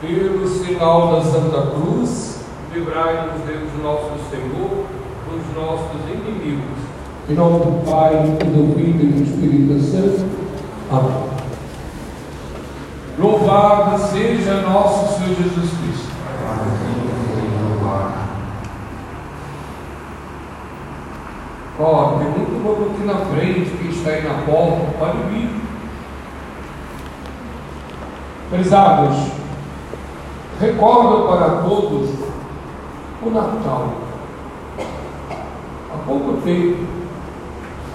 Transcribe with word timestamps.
Pelo 0.00 0.48
sinal 0.48 1.12
da 1.12 1.20
Santa 1.20 1.72
Cruz, 1.72 2.40
livrai-nos 2.72 3.42
Deus 3.42 3.68
nosso 3.82 4.12
Senhor 4.30 4.86
dos 5.28 5.54
nossos 5.54 6.00
inimigos. 6.08 6.78
Em 7.28 7.34
nome 7.34 7.58
do 7.58 7.84
Pai, 7.84 8.14
e 8.14 8.44
do 8.44 8.74
Filho 8.74 9.02
e 9.02 9.12
do 9.12 9.22
Espírito 9.22 9.78
Santo. 9.82 10.24
Amém. 10.90 11.30
Louvado 13.18 13.98
seja 13.98 14.62
nosso 14.62 15.18
Senhor 15.18 15.36
Jesus 15.36 15.70
Cristo. 15.70 16.10
Ó, 21.78 22.18
tem 22.18 22.28
muito 22.28 22.62
povo 22.62 22.90
aqui 22.90 23.04
na 23.04 23.16
frente 23.26 23.70
que 23.70 23.88
está 23.88 24.10
aí 24.10 24.22
na 24.22 24.42
porta, 24.44 24.98
pode 24.98 25.18
vir. 25.28 25.50
Prezados, 28.50 29.39
recordo 30.60 31.26
para 31.26 31.62
todos 31.62 32.10
o 33.22 33.30
Natal. 33.30 33.94
Há 35.92 35.98
pouco 36.06 36.40
tempo, 36.42 36.86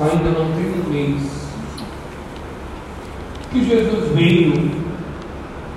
ainda 0.02 0.30
não 0.32 0.52
tem 0.54 0.74
um 0.74 0.90
mês, 0.90 1.32
que 3.52 3.64
Jesus 3.64 4.12
veio 4.14 4.72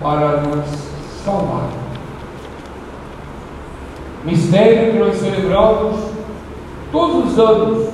para 0.01 0.41
nos 0.41 0.67
salvar. 1.25 1.69
Mistério 4.25 4.93
que 4.93 4.99
nós 4.99 5.17
celebramos 5.17 6.01
todos 6.91 7.33
os 7.33 7.39
anos 7.39 7.89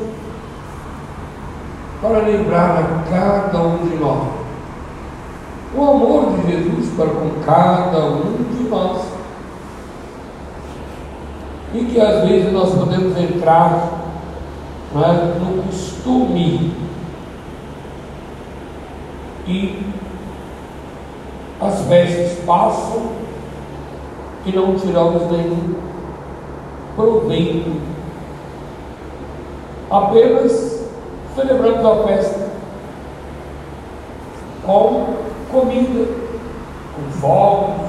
para 2.00 2.18
lembrar 2.18 2.78
a 2.78 3.10
cada 3.10 3.58
um 3.58 3.86
de 3.88 3.96
nós 3.96 4.43
o 5.77 5.83
amor 5.83 6.37
de 6.37 6.52
Jesus 6.52 6.95
para 6.96 7.10
com 7.10 7.30
cada 7.45 8.06
um 8.06 8.45
de 8.56 8.69
nós. 8.69 9.02
E 11.74 11.84
que 11.87 12.00
às 12.00 12.28
vezes 12.28 12.53
nós 12.53 12.72
podemos 12.72 13.19
entrar 13.19 14.05
é, 14.94 15.39
no 15.41 15.62
costume 15.64 16.72
e 19.47 19.83
as 21.61 21.81
festas 21.86 22.44
passam 22.47 23.03
e 24.47 24.53
não 24.53 24.77
tiramos 24.77 25.31
nenhum 25.31 25.75
proveito. 26.94 27.72
Apenas 29.91 30.84
celebramos 31.34 31.84
a 31.84 32.06
festa 32.06 32.48
com 34.64 35.23
comida, 35.55 36.08
com 36.97 37.20
fogos, 37.20 37.86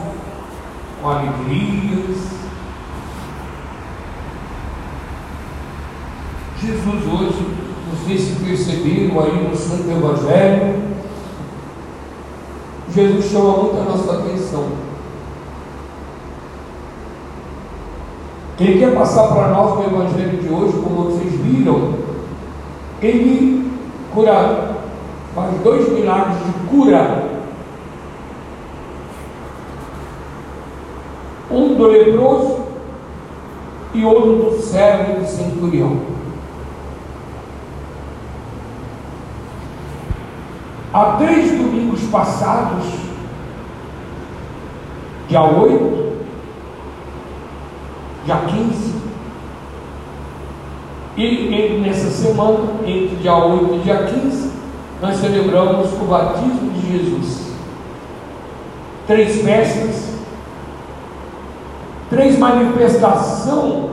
com 1.02 1.10
alegrias. 1.10 2.36
Jesus 6.62 7.04
hoje 7.12 7.46
nos 7.90 8.00
fez 8.06 8.38
perceber 8.38 9.12
aí 9.20 9.50
no 9.50 9.56
Santo 9.56 9.90
Evangelho. 9.90 10.96
Jesus 12.94 13.32
chama 13.32 13.58
muito 13.58 13.78
a 13.82 13.84
nossa 13.84 14.14
atenção. 14.14 14.86
Ele 18.60 18.80
quer 18.80 18.94
passar 18.96 19.28
para 19.28 19.50
nós 19.50 19.76
no 19.76 19.84
Evangelho 19.84 20.38
de 20.38 20.48
hoje, 20.48 20.78
como 20.82 21.10
vocês 21.10 21.34
viram, 21.42 21.96
ele 23.02 23.70
cura, 24.14 24.76
faz 25.34 25.60
dois 25.62 25.92
milagres 25.92 26.38
de 26.38 26.68
cura. 26.70 27.25
Do 31.76 31.88
leproso 31.88 32.66
e 33.94 34.06
outro 34.06 34.52
do 34.52 34.62
servo 34.62 35.20
do 35.20 35.28
centurião. 35.28 35.98
Há 40.94 41.18
três 41.18 41.52
domingos 41.52 42.02
passados, 42.04 42.86
dia 45.28 45.42
8, 45.42 46.14
dia 48.26 48.38
15, 48.38 48.96
e 51.18 51.82
nessa 51.82 52.10
semana, 52.10 52.80
entre 52.86 53.18
dia 53.18 53.36
8 53.36 53.76
e 53.76 53.80
dia 53.80 54.04
15, 54.04 54.52
nós 55.02 55.18
celebramos 55.18 55.92
o 55.94 56.06
batismo 56.06 56.72
de 56.72 56.92
Jesus. 56.92 57.54
Três 59.06 59.42
festas, 59.42 60.15
três 62.10 62.38
manifestações 62.38 63.92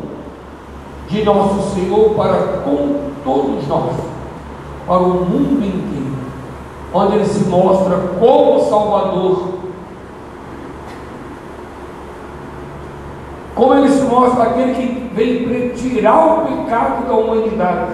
de 1.08 1.24
nosso 1.24 1.74
Senhor 1.74 2.14
para 2.14 2.62
com 2.64 3.10
todos 3.22 3.66
nós, 3.68 3.94
para 4.86 4.98
o 4.98 5.24
mundo 5.24 5.64
inteiro, 5.64 6.16
onde 6.92 7.16
Ele 7.16 7.26
se 7.26 7.44
mostra 7.48 7.96
como 8.18 8.64
Salvador, 8.68 9.48
como 13.54 13.74
Ele 13.74 13.88
se 13.88 14.02
mostra 14.04 14.44
aquele 14.44 14.74
que 14.74 15.14
veio 15.14 15.74
tirar 15.74 16.26
o 16.26 16.46
pecado 16.46 17.06
da 17.06 17.14
humanidade. 17.14 17.92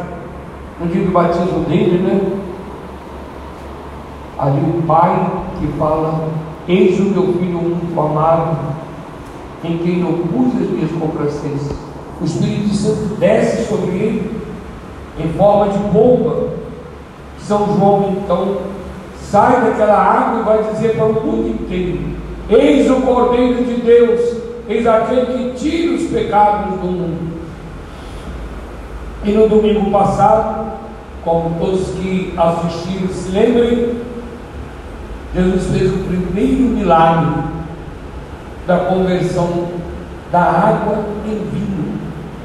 No 0.80 0.86
dia 0.86 1.04
do 1.04 1.10
batismo 1.10 1.64
dele, 1.64 1.98
né? 1.98 2.38
Ali 4.38 4.60
o 4.60 4.82
Pai 4.86 5.28
que 5.58 5.66
fala: 5.76 6.28
Eis 6.68 7.00
o 7.00 7.10
meu 7.10 7.32
filho 7.32 7.58
muito 7.58 8.00
amado, 8.00 8.56
em 9.64 9.78
quem 9.78 9.98
não 9.98 10.12
pus 10.12 10.54
as 10.60 10.70
minhas 10.70 10.90
complacências. 10.92 11.76
O 12.20 12.24
Espírito 12.24 12.74
Santo 12.74 13.16
desce 13.18 13.68
sobre 13.68 13.90
ele 13.90 14.40
em 15.18 15.28
forma 15.34 15.72
de 15.72 15.78
bomba. 15.78 16.50
São 17.40 17.66
João 17.66 18.16
então 18.18 18.58
sai 19.20 19.62
daquela 19.62 19.96
água 19.96 20.40
e 20.40 20.44
vai 20.44 20.72
dizer 20.72 20.96
para 20.96 21.06
o 21.06 21.14
mundo 21.14 21.48
inteiro: 21.48 22.00
Eis 22.50 22.90
o 22.90 22.96
Cordeiro 23.02 23.64
de 23.64 23.74
Deus, 23.80 24.36
eis 24.68 24.86
aquele 24.86 25.26
que 25.26 25.58
tira 25.58 25.94
os 25.94 26.10
pecados 26.10 26.78
do 26.80 26.86
mundo. 26.86 27.38
E 29.24 29.32
no 29.32 29.48
domingo 29.48 29.90
passado, 29.90 30.72
como 31.24 31.58
todos 31.58 31.88
que 31.88 32.32
assistiram 32.36 33.08
se 33.08 33.30
lembrem, 33.30 33.96
Jesus 35.34 35.66
fez 35.66 35.92
o 35.92 35.98
primeiro 36.04 36.62
milagre 36.62 37.57
da 38.68 38.80
conversão 38.80 39.66
da 40.30 40.42
água 40.42 40.98
em 41.24 41.38
vinho, 41.50 41.98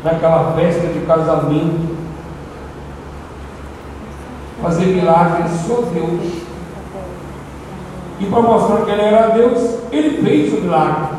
naquela 0.05 0.53
festa 0.53 0.87
de 0.87 1.01
casamento. 1.01 1.97
Fazer 4.61 4.85
milagres 4.85 5.51
só 5.67 5.81
Deus. 5.93 6.43
E 8.21 8.25
para 8.25 8.41
mostrar 8.41 8.85
que 8.85 8.91
ele 8.91 9.01
era 9.01 9.27
Deus, 9.31 9.79
ele 9.91 10.23
fez 10.23 10.53
o 10.53 10.61
milagre. 10.61 11.17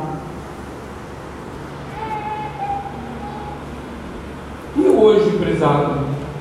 E 4.77 4.89
hoje, 4.89 5.37
prezado, 5.37 5.99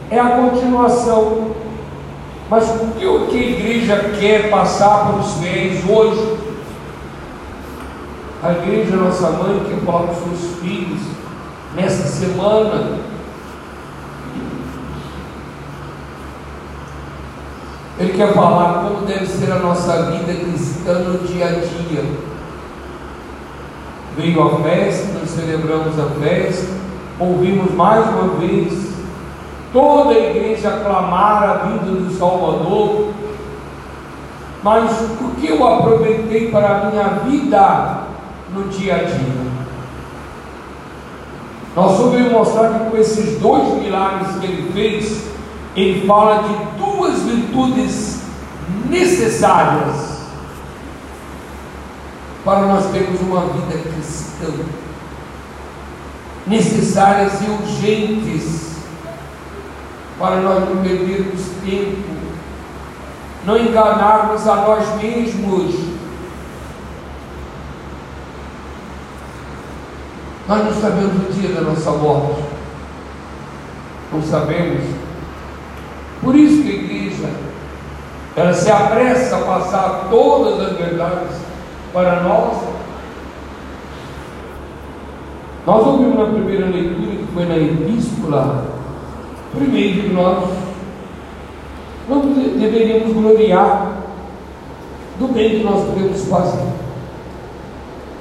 é 0.10 0.18
a 0.18 0.38
continuação. 0.38 1.52
Mas 2.50 2.70
o 2.70 2.94
que, 2.98 3.06
o 3.06 3.28
que 3.28 3.38
a 3.38 3.42
igreja 3.42 4.12
quer 4.18 4.50
passar 4.50 5.08
para 5.08 5.20
os 5.20 5.34
fiéis 5.34 5.84
hoje? 5.90 6.43
A 8.44 8.52
igreja, 8.52 8.98
nossa 8.98 9.30
mãe, 9.30 9.64
que 9.64 9.86
para 9.86 10.12
os 10.12 10.18
seus 10.18 10.60
filhos 10.60 11.00
nessa 11.76 12.08
semana. 12.08 13.00
Ele 17.98 18.14
quer 18.14 18.34
falar 18.34 18.84
como 18.84 19.06
deve 19.06 19.26
ser 19.28 19.50
a 19.50 19.60
nossa 19.60 20.12
vida 20.12 20.34
cristã 20.34 21.00
no 21.00 21.26
dia 21.26 21.46
a 21.46 21.52
dia. 21.52 22.04
Veio 24.18 24.44
a 24.44 24.60
festa, 24.60 25.20
nós 25.20 25.30
celebramos 25.30 25.98
a 25.98 26.08
festa, 26.22 26.68
ouvimos 27.20 27.72
mais 27.74 28.06
uma 28.10 28.40
vez 28.40 28.94
toda 29.72 30.12
a 30.12 30.20
igreja 30.20 30.68
aclamar 30.68 31.44
a 31.44 31.54
vinda 31.66 32.00
do 32.00 32.14
Salvador. 32.14 33.14
Mas 34.62 34.92
o 35.22 35.36
que 35.40 35.48
eu 35.48 35.66
aproveitei 35.66 36.52
para 36.52 36.70
a 36.70 36.92
minha 36.92 37.08
vida 37.26 38.03
no 38.54 38.70
dia 38.70 38.96
a 38.96 39.04
dia? 39.04 39.54
Nós 41.76 41.98
vamos 41.98 42.32
mostrar 42.32 42.70
que 42.70 42.90
com 42.92 42.98
esses 42.98 43.40
dois 43.40 43.82
milagres 43.82 44.38
que 44.38 44.46
ele 44.46 44.72
fez, 44.72 45.24
ele 45.76 46.06
fala 46.06 46.44
de 46.44 46.78
duas 46.78 47.20
virtudes 47.24 48.22
necessárias 48.90 50.14
para 52.46 52.62
nós 52.62 52.92
termos 52.92 53.22
uma 53.22 53.42
vida 53.48 53.90
cristã, 53.90 54.54
necessárias 56.46 57.42
e 57.42 57.50
urgentes 57.50 58.74
para 60.20 60.38
nós 60.42 60.70
não 60.70 60.82
perdermos 60.84 61.42
tempo, 61.66 62.14
não 63.46 63.58
enganarmos 63.58 64.48
a 64.48 64.56
nós 64.58 65.02
mesmos. 65.02 65.93
Nós 70.48 70.66
não 70.66 70.74
sabemos 70.74 71.16
o 71.16 71.34
dia 71.34 71.50
da 71.56 71.62
nossa 71.62 71.92
morte. 71.92 72.42
Não 74.12 74.22
sabemos. 74.22 74.84
Por 76.22 76.36
isso 76.36 76.64
que 76.64 76.70
a 76.70 76.74
igreja 76.74 77.30
ela 78.36 78.54
se 78.54 78.70
apressa 78.72 79.38
a 79.38 79.42
passar 79.42 80.08
todas 80.10 80.60
as 80.60 80.78
verdades 80.78 81.38
para 81.94 82.22
nós. 82.22 82.58
Nós 85.66 85.88
ouvimos 85.88 86.18
na 86.18 86.26
primeira 86.26 86.66
leitura, 86.66 87.16
que 87.16 87.28
foi 87.34 87.46
na 87.46 87.58
epístola, 87.58 88.66
primeiro 89.56 90.02
que 90.02 90.14
nós 90.14 90.50
não 92.10 92.22
deveríamos 92.22 93.14
gloriar 93.14 93.94
do 95.20 95.28
bem 95.30 95.60
que 95.60 95.64
nós 95.64 95.86
podemos 95.86 96.26
fazer. 96.26 96.68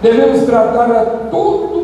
Devemos 0.03 0.45
tratar 0.45 0.91
a 0.91 1.05
todo 1.31 1.82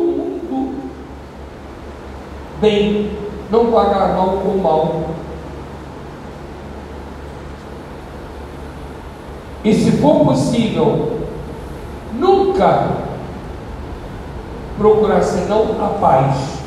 bem, 2.59 3.11
não 3.49 3.71
pagar 3.71 4.15
mal 4.15 4.39
com 4.43 4.57
mal. 4.57 5.05
E 9.63 9.73
se 9.73 9.91
for 9.93 10.25
possível, 10.25 11.19
nunca 12.13 12.89
procurar 14.77 15.21
senão 15.21 15.75
a 15.81 15.89
paz. 15.99 16.59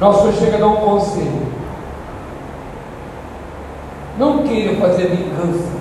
Nós 0.00 0.16
só 0.16 0.32
chega 0.32 0.56
a 0.56 0.60
dar 0.60 0.66
um 0.66 0.76
conselho. 0.76 1.46
Não 4.18 4.42
queira 4.42 4.76
fazer 4.76 5.08
vingança 5.08 5.76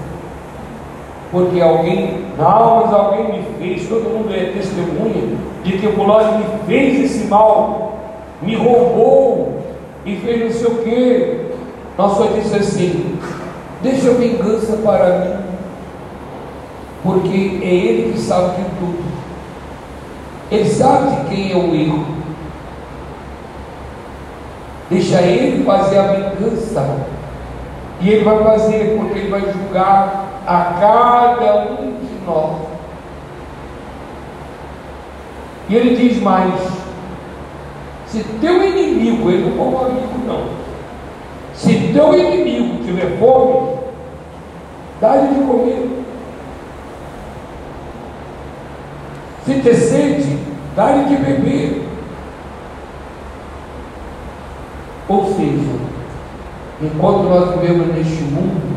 porque 1.36 1.60
alguém, 1.60 2.24
não, 2.38 2.86
mas 2.86 2.94
alguém 2.94 3.34
me 3.34 3.44
fez, 3.58 3.90
todo 3.90 4.10
mundo 4.10 4.34
é 4.34 4.54
testemunha 4.54 5.38
de 5.66 5.80
que 5.80 5.88
fulano 5.94 6.38
me 6.38 6.46
fez 6.68 7.04
esse 7.06 7.28
mal, 7.28 7.98
me 8.42 8.56
roubou 8.56 9.64
e 10.06 10.16
fez 10.18 10.44
não 10.44 10.52
sei 10.52 10.68
o 10.68 10.84
quê. 10.84 11.42
Nós 11.98 12.18
só 12.18 12.28
disse 12.28 12.56
assim, 12.56 13.20
deixa 13.82 14.12
a 14.12 14.14
vingança 14.14 14.78
para 14.78 15.20
mim, 15.20 15.36
porque 17.04 17.60
é 17.64 17.74
ele 17.74 18.14
que 18.14 18.20
sabe 18.20 18.58
de 18.58 18.70
tudo. 18.78 19.04
Ele 20.52 20.70
sabe 20.70 21.16
de 21.16 21.30
quem 21.30 21.52
é 21.52 21.56
o 21.56 21.74
erro. 21.74 22.06
Deixa 24.90 25.20
ele 25.22 25.64
fazer 25.64 25.98
a 25.98 26.14
vingança. 26.14 26.98
E 28.02 28.10
ele 28.10 28.24
vai 28.24 28.44
fazer, 28.44 28.98
porque 29.00 29.18
ele 29.18 29.30
vai 29.30 29.42
julgar 29.42 30.42
a 30.46 30.76
cada 30.80 31.72
um 31.72 31.94
de 31.94 32.26
nós. 32.28 32.65
E 35.70 35.76
ele 35.76 35.96
diz 35.96 36.22
mais: 36.22 36.54
se 38.08 38.24
teu 38.40 38.64
inimigo, 38.64 39.30
ele 39.30 39.50
não 39.50 39.58
como 39.58 39.86
amigo, 39.86 40.08
não. 40.26 40.46
Se 41.54 41.92
teu 41.94 42.18
inimigo 42.18 42.84
tiver 42.84 43.18
fome, 43.20 43.78
dá-lhe 45.02 45.28
de 45.34 45.46
comer. 45.46 45.90
Se 49.46 49.54
ter 49.62 49.76
sede, 49.76 50.38
dá-lhe 50.76 51.06
de 51.06 51.16
beber. 51.18 51.88
Ou 55.08 55.26
seja, 55.34 55.80
enquanto 56.82 57.24
nós 57.24 57.60
vivemos 57.60 57.96
neste 57.96 58.24
mundo, 58.24 58.76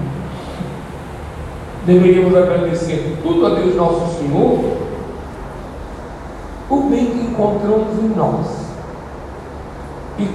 deveríamos 1.86 2.36
agradecer 2.36 3.16
tudo 3.22 3.46
a 3.46 3.50
Deus 3.50 3.74
nosso 3.74 4.18
Senhor, 4.18 4.87
o 6.70 6.76
bem 6.82 7.06
que 7.06 7.26
encontramos 7.30 7.98
em 7.98 8.08
nós. 8.08 8.46
E 10.18 10.26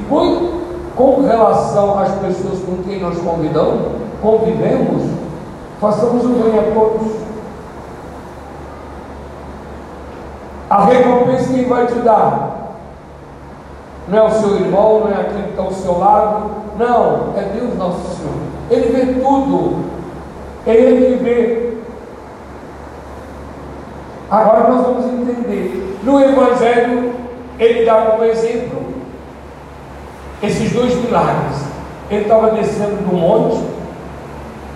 com 0.95 1.21
relação 1.21 1.99
às 1.99 2.11
pessoas 2.15 2.59
com 2.59 2.83
quem 2.83 2.99
nós 2.99 3.17
convidamos, 3.19 3.81
convivemos, 4.21 5.03
façamos 5.79 6.23
o 6.23 6.29
bem 6.29 6.59
a 6.59 6.73
todos. 6.73 7.11
A 10.69 10.85
recompensa 10.85 11.53
quem 11.53 11.65
vai 11.65 11.85
te 11.85 11.99
dar 11.99 12.63
não 14.07 14.17
é 14.17 14.23
o 14.23 14.31
seu 14.31 14.55
irmão, 14.57 15.01
não 15.01 15.07
é 15.09 15.21
aquele 15.21 15.43
que 15.43 15.49
está 15.51 15.63
ao 15.63 15.71
seu 15.71 15.97
lado, 15.97 16.51
não, 16.77 17.33
é 17.37 17.41
Deus 17.53 17.77
nosso 17.77 18.17
Senhor. 18.17 18.33
Ele 18.69 18.91
vê 18.91 19.13
tudo, 19.21 19.85
é 20.65 20.73
ele 20.73 21.17
que 21.17 21.23
vê. 21.23 21.72
Agora 24.33 24.67
nós 24.67 24.81
vamos 24.81 25.05
entender. 25.05 25.99
No 26.01 26.19
Evangelho, 26.19 27.13
ele 27.59 27.85
dá 27.85 28.01
como 28.01 28.23
exemplo 28.23 28.81
esses 30.41 30.73
dois 30.73 30.95
milagres. 30.95 31.63
Ele 32.09 32.23
estava 32.23 32.49
descendo 32.49 33.07
do 33.07 33.15
monte, 33.15 33.63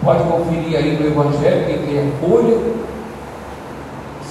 pode 0.03 0.23
conferir 0.25 0.77
aí 0.77 0.95
no 0.95 1.07
Evangelho, 1.07 1.65
quem 1.65 1.87
tem 1.87 1.97
a 1.97 2.11
folha, 2.21 2.55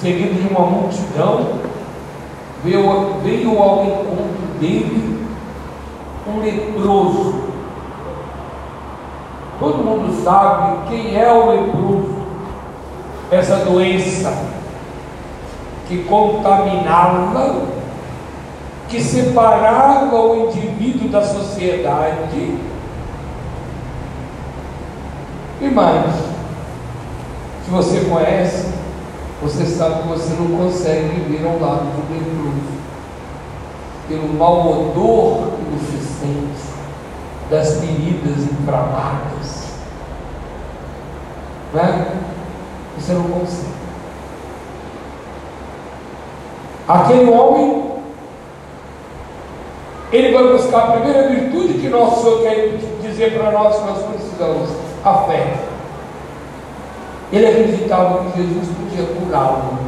seguido 0.00 0.40
de 0.40 0.54
uma 0.54 0.64
multidão, 0.64 1.58
veio, 2.62 3.14
veio 3.24 3.58
ao 3.60 3.84
encontro 3.84 4.60
dele 4.60 5.26
um 6.28 6.40
leproso 6.40 7.46
Todo 9.58 9.78
mundo 9.78 10.22
sabe 10.22 10.86
quem 10.88 11.18
é 11.18 11.32
o 11.32 11.50
leproso. 11.50 12.14
Essa 13.30 13.56
doença 13.64 14.32
que 15.86 16.04
contaminava, 16.04 17.62
que 18.88 19.00
separava 19.00 20.16
o 20.16 20.46
indivíduo 20.48 21.08
da 21.08 21.24
sociedade. 21.24 22.58
E 25.60 25.68
mais, 25.68 26.14
se 27.64 27.70
você 27.70 28.00
conhece, 28.00 28.66
você 29.42 29.64
sabe 29.66 30.02
que 30.02 30.08
você 30.08 30.34
não 30.34 30.56
consegue 30.56 31.08
viver 31.08 31.46
ao 31.46 31.58
lado 31.58 31.84
do 31.84 32.14
leproso, 32.14 32.76
pelo 34.08 34.34
mau 34.34 34.70
odor 34.70 35.52
que 35.56 35.64
você 35.76 35.98
sente 35.98 36.76
das 37.50 37.80
feridas 37.80 38.44
inflamadas. 38.44 39.66
Não 41.72 41.80
é? 41.80 42.06
Você 42.98 43.12
não 43.12 43.24
consegue. 43.24 43.75
Aquele 46.88 47.28
homem, 47.30 47.82
ele 50.12 50.32
vai 50.32 50.52
buscar 50.52 50.78
a 50.78 50.92
primeira 50.92 51.28
virtude 51.28 51.74
que 51.74 51.88
nosso 51.88 52.22
Senhor 52.22 52.42
quer 52.42 52.78
dizer 53.02 53.36
para 53.36 53.50
nós 53.50 53.76
que 53.76 53.86
nós 53.86 54.02
precisamos: 54.04 54.70
a 55.04 55.14
fé. 55.24 55.54
Ele 57.32 57.46
acreditava 57.46 58.24
que 58.24 58.40
Jesus 58.40 58.68
podia 58.68 59.04
curá-lo. 59.14 59.78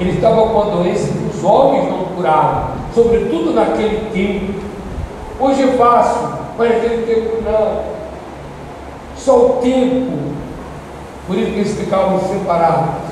Ele 0.00 0.12
estava 0.12 0.48
com 0.48 0.62
a 0.62 0.64
doença 0.76 1.12
que 1.12 1.36
os 1.36 1.44
homens 1.44 1.90
não 1.90 2.04
curavam, 2.16 2.68
sobretudo 2.94 3.52
naquele 3.52 4.10
tempo. 4.10 4.60
Hoje 5.40 5.62
é 5.62 5.72
fácil, 5.76 6.28
mas 6.56 6.70
naquele 6.70 7.06
tempo 7.06 7.42
não. 7.42 7.82
Só 9.16 9.36
o 9.36 9.48
tempo. 9.60 10.16
Por 11.26 11.36
isso 11.36 11.52
que 11.52 11.58
eles 11.58 11.78
ficavam 11.78 12.18
separados. 12.20 13.07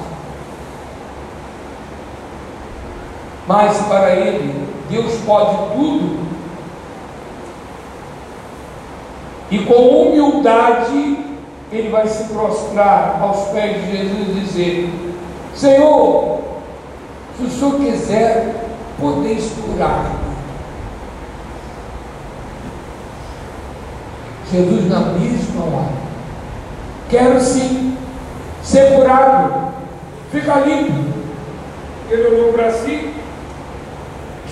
Mas 3.47 3.79
para 3.83 4.11
ele, 4.11 4.69
Deus 4.91 5.15
pode 5.25 5.57
tudo. 5.75 6.27
E 9.51 9.59
com 9.61 9.75
humildade, 9.75 11.19
ele 11.71 11.89
vai 11.91 12.07
se 12.09 12.25
prostrar 12.25 13.19
aos 13.21 13.49
pés 13.49 13.85
de 13.85 13.97
Jesus 13.97 14.29
e 14.29 14.41
dizer: 14.41 14.91
Senhor, 15.55 16.41
se 17.37 17.45
o 17.45 17.51
Senhor 17.51 17.75
quiser, 17.77 18.67
podeis 18.99 19.53
curar. 19.65 20.11
Jesus 24.51 24.89
na 24.89 25.01
mesma 25.01 25.65
hora. 25.65 26.07
Quero 27.09 27.41
sim 27.41 27.97
ser 28.63 28.97
curado, 28.97 29.73
ficar 30.33 30.67
limpo. 30.67 31.05
Ele 32.11 32.27
olhou 32.29 32.53
para 32.53 32.71
si, 32.71 33.06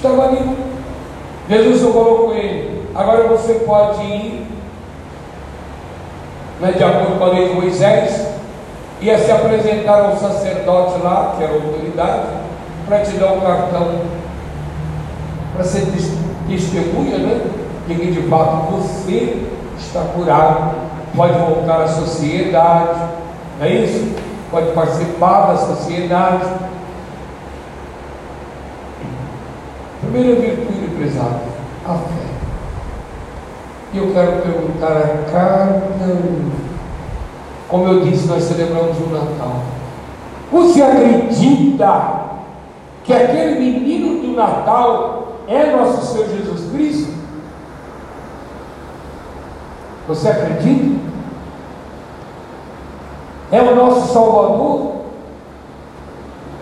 estava 0.04 0.32
limpo. 0.32 0.56
Jesus 1.48 1.80
falou 1.80 2.26
com 2.26 2.32
ele: 2.32 2.88
agora 2.94 3.28
você 3.28 3.54
pode 3.66 4.02
ir, 4.02 4.46
né, 6.60 6.72
de 6.72 6.84
acordo 6.84 7.18
com 7.18 7.24
a 7.24 7.28
lei 7.28 7.48
de 7.48 7.54
Moisés, 7.54 8.28
ia 9.00 9.18
se 9.18 9.30
apresentar 9.30 10.04
ao 10.04 10.16
sacerdote 10.16 11.00
lá, 11.02 11.34
que 11.36 11.44
era 11.44 11.54
autoridade, 11.54 12.28
para 12.86 13.00
te 13.00 13.12
dar 13.12 13.32
um 13.32 13.40
cartão, 13.40 14.00
para 15.54 15.64
ser 15.64 15.86
testemunha, 16.48 17.18
né? 17.18 17.40
De 17.86 17.94
que 17.94 18.12
de 18.12 18.22
fato 18.28 18.72
você 18.72 19.46
está 19.78 20.00
curado, 20.14 20.74
pode 21.14 21.38
voltar 21.38 21.82
à 21.82 21.88
sociedade, 21.88 23.00
não 23.58 23.66
é 23.66 23.70
isso? 23.70 24.14
Pode 24.50 24.72
participar 24.72 25.52
da 25.52 25.56
sociedade. 25.56 26.44
Primeira 30.14 30.40
virtude, 30.40 30.94
prezado, 30.96 31.40
a 31.84 31.94
fé. 31.94 32.24
E 33.92 33.98
eu 33.98 34.12
quero 34.12 34.42
perguntar 34.42 34.92
a 34.92 35.32
cada 35.32 36.12
um, 36.12 36.52
como 37.68 37.88
eu 37.88 38.04
disse, 38.04 38.28
nós 38.28 38.44
celebramos 38.44 38.96
o 38.96 39.08
Natal. 39.12 39.56
Você 40.52 40.80
acredita 40.80 42.20
que 43.02 43.12
aquele 43.12 43.58
menino 43.58 44.22
do 44.22 44.36
Natal 44.36 45.40
é 45.48 45.72
nosso 45.72 46.06
Senhor 46.06 46.28
Jesus 46.28 46.70
Cristo? 46.70 47.12
Você 50.06 50.28
acredita? 50.28 51.00
É 53.50 53.60
o 53.60 53.74
nosso 53.74 54.12
Salvador? 54.12 54.92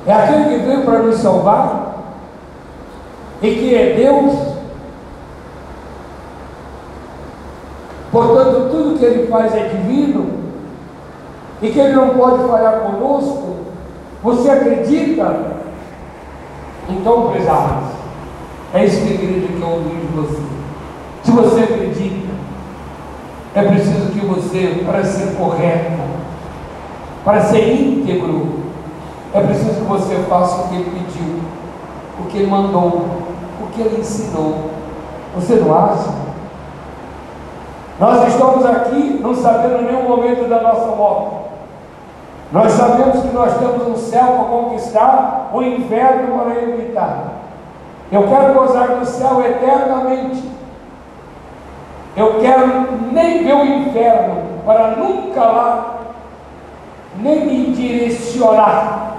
É 0.06 0.12
aquele 0.14 0.44
que 0.44 0.64
veio 0.64 0.84
para 0.86 1.00
nos 1.00 1.16
salvar? 1.16 1.81
E 3.42 3.54
que 3.54 3.74
é 3.74 3.94
Deus? 3.94 4.52
Portanto, 8.12 8.68
tudo 8.70 8.98
que 8.98 9.04
ele 9.04 9.26
faz 9.26 9.54
é 9.54 9.68
divino 9.68 10.42
e 11.62 11.70
que 11.70 11.78
ele 11.78 11.94
não 11.94 12.10
pode 12.10 12.46
falhar 12.48 12.80
conosco. 12.80 13.56
Você 14.22 14.50
acredita? 14.50 15.62
Então, 16.88 17.30
prezados, 17.30 17.88
é 18.74 18.84
isso 18.84 19.02
que 19.02 19.10
a 19.10 19.14
igreja 19.14 19.48
quer 19.58 19.64
ouvir 19.64 20.00
de 20.00 20.06
você. 20.14 20.42
Se 21.24 21.30
você 21.30 21.60
acredita, 21.62 22.32
é 23.54 23.62
preciso 23.62 24.12
que 24.12 24.26
você, 24.26 24.82
para 24.84 25.04
ser 25.04 25.34
correto, 25.36 26.02
para 27.24 27.40
ser 27.40 27.74
íntegro, 27.74 28.60
é 29.32 29.40
preciso 29.40 29.74
que 29.74 29.86
você 29.86 30.16
faça 30.28 30.62
o 30.62 30.68
que 30.68 30.74
ele 30.74 30.90
pediu, 30.90 31.40
o 32.20 32.24
que 32.28 32.38
ele 32.38 32.50
mandou, 32.50 33.06
o 33.62 33.66
que 33.72 33.80
ele 33.80 34.00
ensinou. 34.00 34.70
Você 35.34 35.54
não 35.54 35.74
acha? 35.74 36.10
Nós 37.98 38.26
estamos 38.28 38.66
aqui 38.66 39.20
não 39.22 39.34
sabendo 39.34 39.82
nenhum 39.82 40.08
momento 40.08 40.48
da 40.48 40.60
nossa 40.60 40.86
morte. 40.96 41.36
Nós 42.50 42.72
sabemos 42.72 43.22
que 43.22 43.28
nós 43.28 43.56
temos 43.58 43.86
um 43.86 43.96
céu 43.96 44.26
para 44.26 44.44
conquistar, 44.44 45.50
um 45.54 45.62
inferno 45.62 46.38
para 46.38 46.62
evitar. 46.62 47.24
Eu 48.10 48.28
quero 48.28 48.52
gozar 48.52 48.88
do 48.88 49.06
céu 49.06 49.40
eternamente. 49.40 50.42
Eu 52.14 52.40
quero 52.40 52.66
nem 53.10 53.42
ver 53.42 53.54
o 53.54 53.64
inferno 53.64 54.42
para 54.66 54.96
nunca 54.96 55.40
lá 55.40 55.98
nem 57.16 57.46
me 57.46 57.72
direcionar. 57.72 59.16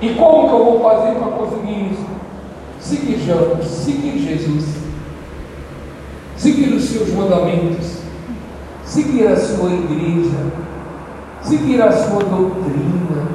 E 0.00 0.14
como 0.14 0.48
que 0.48 0.54
eu 0.54 0.64
vou 0.64 0.80
fazer 0.80 1.14
para 1.14 1.30
conseguir 1.32 1.92
isso? 1.92 2.11
Seguir 2.82 3.18
seguir 3.62 4.18
Jesus, 4.18 4.64
seguir 6.36 6.74
os 6.74 6.84
seus 6.84 7.10
mandamentos, 7.14 7.98
seguir 8.84 9.28
a 9.28 9.36
sua 9.36 9.70
igreja, 9.72 10.52
seguir 11.40 11.80
a 11.80 11.92
sua 11.92 12.24
doutrina, 12.24 13.28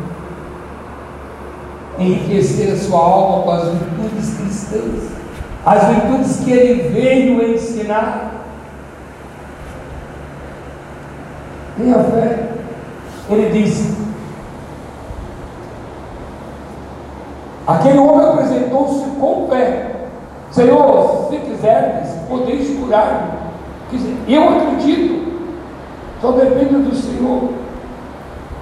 enriquecer 1.98 2.74
a 2.74 2.78
sua 2.78 3.00
alma 3.00 3.44
com 3.44 3.52
as 3.52 3.70
virtudes 3.70 4.38
cristãs, 4.38 5.04
as 5.66 5.88
virtudes 5.88 6.40
que 6.44 6.52
ele 6.52 6.90
veio 6.90 7.56
ensinar. 7.56 8.46
Tenha 11.78 12.04
fé. 12.04 12.50
Ele 13.30 13.64
disse: 13.64 14.07
Aquele 17.68 17.98
homem 17.98 18.26
apresentou-se 18.26 19.04
com 19.20 19.48
fé. 19.50 19.92
Senhor, 20.52 21.28
se 21.30 21.38
quiseres, 21.38 22.10
podeis 22.30 22.80
curar-me. 22.80 23.38
Eu 24.28 24.44
acredito, 24.50 25.34
só 26.22 26.32
depende 26.32 26.76
do 26.76 26.96
Senhor. 26.96 27.50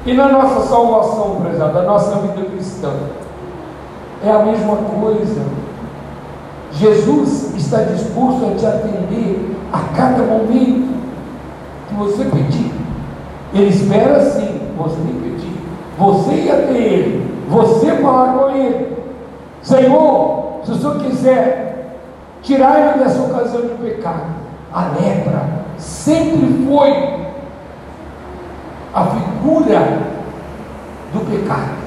E 0.05 0.13
na 0.13 0.27
nossa 0.29 0.67
salvação, 0.67 1.41
prezada, 1.41 1.79
a 1.79 1.83
nossa 1.83 2.15
vida 2.17 2.47
cristã, 2.49 2.91
é 4.23 4.31
a 4.31 4.39
mesma 4.39 4.75
coisa. 4.75 5.41
Jesus 6.71 7.55
está 7.55 7.83
disposto 7.83 8.45
a 8.45 8.55
te 8.55 8.65
atender 8.65 9.55
a 9.71 9.79
cada 9.95 10.23
momento 10.23 10.95
que 11.87 11.95
você 11.95 12.25
pedir. 12.25 12.71
Ele 13.53 13.69
espera 13.69 14.19
sim 14.31 14.59
você 14.77 14.97
pedir, 15.23 15.53
você 15.97 16.33
ir 16.33 16.51
até 16.51 16.77
Ele, 16.77 17.31
você 17.47 17.91
falar 17.95 18.33
com 18.33 18.49
Ele. 18.51 18.94
Senhor, 19.65 20.61
se 20.63 20.71
o 20.71 20.75
Senhor 20.75 20.99
quiser 20.99 21.97
tirar 22.43 22.79
ele 22.79 23.03
dessa 23.03 23.19
ocasião 23.23 23.63
de 23.63 23.73
pecado, 23.83 24.35
a 24.71 24.89
lepra 24.89 25.65
sempre 25.79 26.65
foi 26.67 27.25
a 28.93 29.05
figura 29.07 29.79
do 31.11 31.19
pecado, 31.31 31.77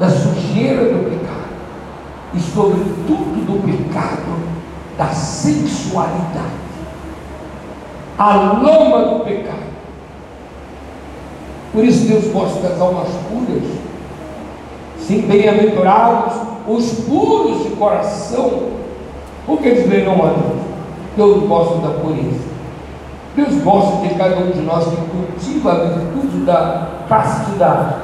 da 0.00 0.10
sujeira 0.10 0.92
do 0.92 1.08
pecado, 1.08 1.54
e 2.34 2.40
sobretudo 2.40 3.46
do 3.46 3.62
pecado 3.62 4.54
da 4.98 5.06
sensualidade, 5.06 6.64
a 8.18 8.34
lama 8.34 9.18
do 9.18 9.24
pecado. 9.24 9.74
Por 11.72 11.84
isso 11.84 12.08
Deus 12.08 12.32
gosta 12.32 12.60
das 12.68 12.80
almas 12.80 13.08
puras, 13.28 13.83
sim, 15.06 15.22
bem-aventurados 15.22 16.34
os 16.66 16.92
puros 17.00 17.62
de 17.64 17.70
coração, 17.76 18.68
porque 19.46 19.68
eles 19.68 19.88
verão 19.88 20.14
a 20.14 20.28
Deus. 20.28 20.64
Deus 21.16 21.46
gosta 21.46 21.78
da 21.86 21.94
pureza. 22.00 22.54
Deus 23.36 23.62
gosta 23.62 24.06
de 24.06 24.14
cada 24.14 24.36
um 24.36 24.50
de 24.50 24.60
nós 24.62 24.86
que 24.86 24.96
cultiva 24.96 25.72
a 25.72 25.84
virtude 25.84 26.38
da 26.44 26.88
castidade. 27.08 27.96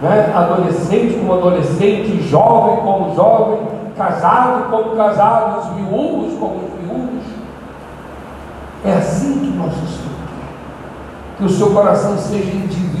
Né? 0.00 0.32
Adolescente 0.34 1.18
como 1.18 1.34
adolescente, 1.34 2.22
jovem 2.22 2.76
como 2.76 3.14
jovem, 3.14 3.58
casado 3.96 4.70
como 4.70 4.96
casado, 4.96 5.60
os 5.60 5.76
viúvos 5.76 6.38
como 6.38 6.54
os 6.56 6.80
viúvos. 6.80 7.24
É 8.84 8.92
assim 8.92 9.40
que 9.40 9.46
Senhor 9.46 10.14
quer. 10.26 11.36
Que 11.36 11.44
o 11.44 11.50
seu 11.50 11.70
coração 11.72 12.16
seja 12.16 12.50
indivíduo 12.50 13.00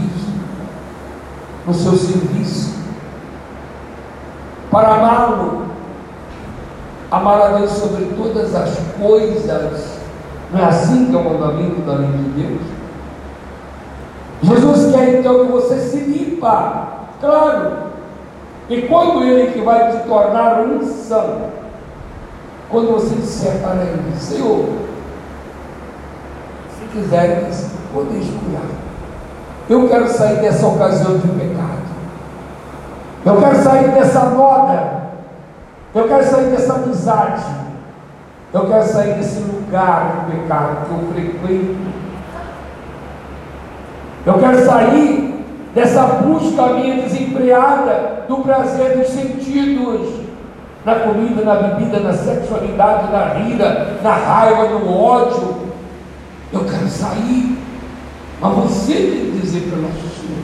no 1.66 1.72
seu 1.72 1.92
serviço. 1.92 2.79
Para 4.70 4.94
amá-lo, 4.94 5.66
amar 7.10 7.40
a 7.40 7.48
Deus 7.58 7.72
sobre 7.72 8.04
todas 8.16 8.54
as 8.54 8.78
coisas 9.00 10.00
não 10.52 10.60
é 10.60 10.64
assim 10.64 11.06
que 11.06 11.14
é 11.14 11.18
o 11.18 11.24
mandamento 11.24 11.80
da 11.82 11.94
lei 11.94 12.08
de 12.08 12.42
Deus? 12.42 12.60
Jesus 14.42 14.94
quer 14.94 15.18
então 15.18 15.46
que 15.46 15.52
você 15.52 15.78
se 15.78 15.98
limpa, 15.98 16.88
claro. 17.20 17.90
E 18.68 18.82
quando 18.82 19.22
ele 19.22 19.52
que 19.52 19.60
vai 19.60 19.92
te 19.92 20.08
tornar 20.08 20.60
um 20.60 20.84
santo, 20.84 21.50
quando 22.68 22.92
você 22.92 23.14
disser 23.16 23.60
para 23.60 23.82
ele, 23.82 24.12
Senhor, 24.18 24.64
se 26.78 26.86
quiseres, 26.86 27.70
podeis 27.92 28.26
curar. 28.26 28.62
Eu 29.68 29.88
quero 29.88 30.08
sair 30.08 30.40
dessa 30.40 30.66
ocasião 30.66 31.18
de 31.18 31.28
pecado. 31.28 31.59
Eu 33.24 33.36
quero 33.36 33.56
sair 33.56 33.90
dessa 33.90 34.20
moda. 34.26 35.00
Eu 35.94 36.08
quero 36.08 36.24
sair 36.24 36.50
dessa 36.50 36.74
amizade. 36.74 37.44
Eu 38.52 38.66
quero 38.66 38.84
sair 38.84 39.14
desse 39.14 39.40
lugar 39.40 40.26
do 40.26 40.32
pecado 40.32 40.86
que 40.86 40.90
eu 40.90 41.12
frequento. 41.12 41.90
Eu 44.26 44.34
quero 44.34 44.64
sair 44.64 45.44
dessa 45.74 46.02
busca 46.02 46.66
minha 46.74 47.02
desempregada 47.02 48.24
do 48.28 48.38
prazer 48.38 48.98
dos 48.98 49.08
sentidos, 49.08 50.20
na 50.84 50.94
comida, 50.96 51.44
na 51.44 51.54
bebida, 51.54 52.00
na 52.00 52.12
sexualidade, 52.12 53.12
na 53.12 53.24
rira, 53.34 53.98
na 54.02 54.12
raiva, 54.12 54.78
no 54.78 54.92
ódio. 54.92 55.56
Eu 56.52 56.64
quero 56.64 56.88
sair. 56.88 57.58
Mas 58.40 58.54
você 58.54 58.94
tem 58.94 59.32
que 59.32 59.38
dizer 59.42 59.68
para 59.68 59.78
o 59.78 59.82
nosso 59.82 60.08
Senhor: 60.16 60.42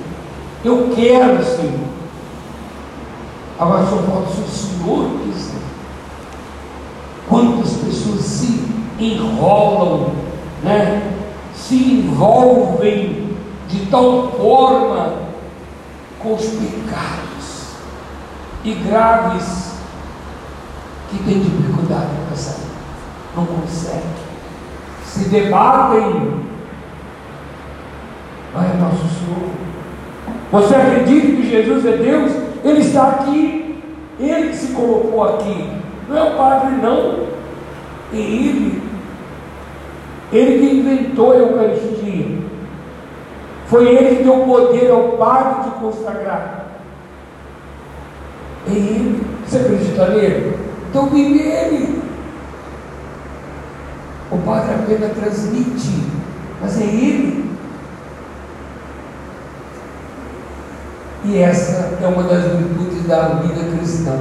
Eu 0.64 0.94
quero, 0.94 1.42
Senhor. 1.42 1.85
Agora 3.58 3.86
só 3.86 3.96
falta 3.98 4.28
o 4.28 4.48
Senhor 4.48 5.10
quiser. 5.24 5.56
Quantas 7.28 7.72
pessoas 7.72 8.20
se 8.20 8.64
enrolam, 8.98 10.12
né? 10.62 11.16
se 11.54 11.74
envolvem 11.74 13.36
de 13.68 13.86
tal 13.86 14.30
forma 14.32 15.14
com 16.20 16.34
os 16.34 16.44
pecados 16.44 17.72
e 18.62 18.72
graves 18.72 19.72
que 21.10 21.18
têm 21.24 21.40
dificuldade 21.40 22.10
para 22.26 22.36
sair, 22.36 22.66
não 23.34 23.46
conseguem, 23.46 24.02
se 25.04 25.28
debatem. 25.28 26.46
Vai 28.54 28.76
nosso 28.78 28.98
Senhor. 28.98 29.50
Você 30.52 30.74
acredita 30.74 31.36
que 31.36 31.50
Jesus 31.50 31.84
é 31.84 31.96
Deus? 31.96 32.45
Ele 32.66 32.80
está 32.80 33.10
aqui, 33.10 33.80
ele 34.18 34.52
se 34.52 34.72
colocou 34.72 35.22
aqui. 35.22 35.70
Não 36.08 36.18
é 36.18 36.22
o 36.24 36.36
padre, 36.36 36.74
não. 36.82 37.26
E 38.12 38.18
ele, 38.18 38.82
ele 40.32 40.58
que 40.58 40.74
inventou 40.74 41.30
a 41.30 41.36
Eucaristia. 41.36 42.38
Foi 43.66 43.86
ele 43.86 44.16
que 44.16 44.24
deu 44.24 44.40
poder 44.40 44.90
ao 44.90 45.10
padre 45.12 45.70
de 45.70 45.76
consagrar. 45.78 46.66
É 48.68 48.72
ele. 48.72 49.24
Você 49.46 49.58
acredita 49.58 50.08
nele? 50.08 50.58
Então 50.90 51.06
vive 51.06 51.38
ele. 51.38 52.02
O 54.32 54.38
padre 54.38 54.74
apenas 54.74 55.12
transmite, 55.12 56.02
mas 56.60 56.80
é 56.80 56.84
ele. 56.84 57.45
E 61.28 61.38
essa 61.38 61.98
é 62.00 62.06
uma 62.06 62.22
das 62.22 62.44
virtudes 62.44 63.06
da 63.06 63.40
vida 63.40 63.76
cristã. 63.76 64.16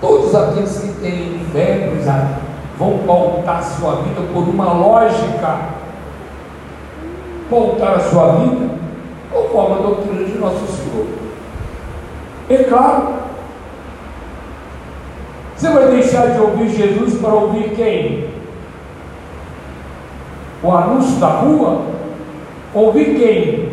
Todos 0.00 0.34
aqueles 0.34 0.78
que 0.78 0.88
têm 1.00 1.40
fé, 1.52 1.90
vão 2.78 2.98
pautar 3.06 3.62
sua 3.62 3.96
vida 3.96 4.22
por 4.32 4.48
uma 4.48 4.72
lógica, 4.72 5.58
pautar 7.50 7.96
a 7.96 8.00
sua 8.00 8.32
vida 8.36 8.70
conforme 9.30 9.74
a 9.74 9.82
doutrina 9.82 10.24
de 10.24 10.38
Nosso 10.38 10.66
Senhor. 10.66 11.06
É 12.48 12.64
claro, 12.64 13.20
você 15.54 15.68
vai 15.68 15.88
deixar 15.90 16.30
de 16.30 16.40
ouvir 16.40 16.70
Jesus 16.70 17.20
para 17.20 17.34
ouvir 17.34 17.74
quem? 17.76 18.30
O 20.62 20.72
anúncio 20.72 21.20
da 21.20 21.28
rua? 21.28 21.82
Ouvir 22.72 23.18
quem? 23.18 23.69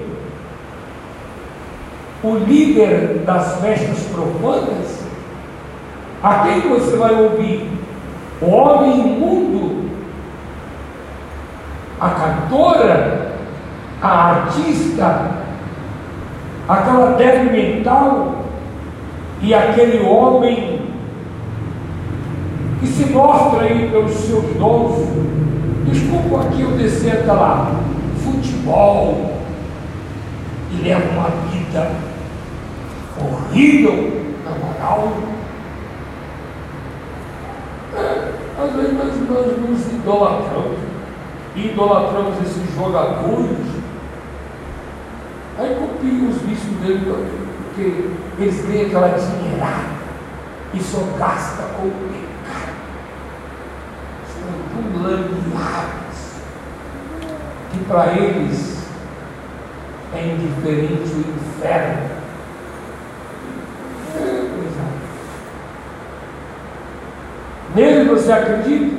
O 2.28 2.40
líder 2.40 3.24
das 3.26 3.62
festas 3.62 4.00
profanas? 4.12 5.06
A 6.22 6.40
quem 6.40 6.60
você 6.60 6.98
vai 6.98 7.16
ouvir? 7.16 7.72
O 8.42 8.50
homem 8.50 9.00
imundo? 9.00 9.90
A 12.02 12.10
cantora? 12.10 13.32
A 14.02 14.32
artista? 14.32 15.32
Aquela 16.68 17.12
débil 17.12 17.54
mental? 17.54 18.44
E 19.42 19.54
aquele 19.54 20.06
homem 20.06 20.82
que 22.82 22.88
se 22.88 23.06
mostra 23.06 23.62
aí 23.62 23.90
pelos 23.90 24.12
seus 24.12 24.54
dons. 24.58 24.98
Desculpa 25.86 26.42
aqui 26.42 26.62
eu 26.62 26.72
descer 26.72 27.22
até 27.22 27.32
lá. 27.32 27.72
Futebol. 28.22 29.38
E 30.74 30.84
leva 30.84 31.10
uma 31.14 31.30
vida 31.50 31.90
horrível, 33.24 34.24
na 34.44 34.52
moral. 34.52 35.14
Às 38.60 38.74
vezes 38.74 38.94
nós, 38.94 39.58
nos 39.58 39.88
idolatramos. 39.88 40.80
Idolatramos 41.56 42.42
esses 42.42 42.76
jogadores. 42.76 43.78
Aí 45.60 45.76
copiam 45.76 46.30
os 46.30 46.42
vícios 46.42 46.76
dele, 46.82 47.06
porque 47.66 48.10
eles 48.40 48.66
têm 48.66 48.86
aquela 48.86 49.08
dinheirada 49.10 49.98
e 50.74 50.80
só 50.80 51.00
gasta 51.18 51.64
com 51.76 51.88
o 51.88 52.28
lambiados, 55.02 56.18
que 57.72 57.80
para 57.86 58.14
eles 58.14 58.78
é 60.14 60.28
indiferente 60.28 61.14
o 61.14 61.20
inferno. 61.20 62.17
Nele 67.78 68.10
você 68.10 68.32
acredita? 68.32 68.96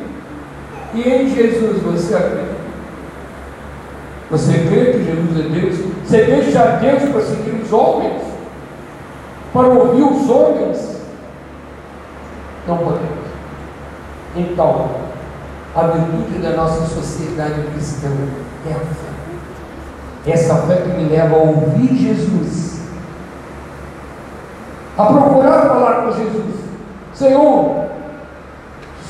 E 0.94 1.02
em 1.02 1.34
Jesus 1.34 1.82
você 1.82 2.14
acredita? 2.14 2.58
Você 4.30 4.52
crê 4.52 4.92
que 4.92 5.04
Jesus 5.04 5.36
é 5.36 5.48
Deus? 5.48 5.78
Você 6.04 6.24
deixa 6.24 6.64
Deus 6.76 7.10
para 7.10 7.20
seguir 7.22 7.60
os 7.60 7.72
homens? 7.72 8.22
Para 9.52 9.66
ouvir 9.66 10.02
os 10.02 10.30
homens? 10.30 11.00
Não 12.68 12.78
podemos. 12.78 13.28
Então, 14.36 14.90
a 15.74 15.82
virtude 15.82 16.38
da 16.38 16.50
nossa 16.50 16.86
sociedade 16.86 17.60
cristã 17.72 18.08
é 18.64 18.74
a 18.74 18.78
fé. 18.78 20.30
Essa 20.30 20.54
fé 20.68 20.82
que 20.82 20.90
me 20.90 21.08
leva 21.08 21.34
a 21.34 21.38
ouvir 21.38 21.96
Jesus, 21.96 22.80
a 24.96 25.04
procurar 25.04 25.62
falar 25.62 26.02
com 26.02 26.12
Jesus. 26.12 26.54
Senhor, 27.14 27.74
se 27.74 27.77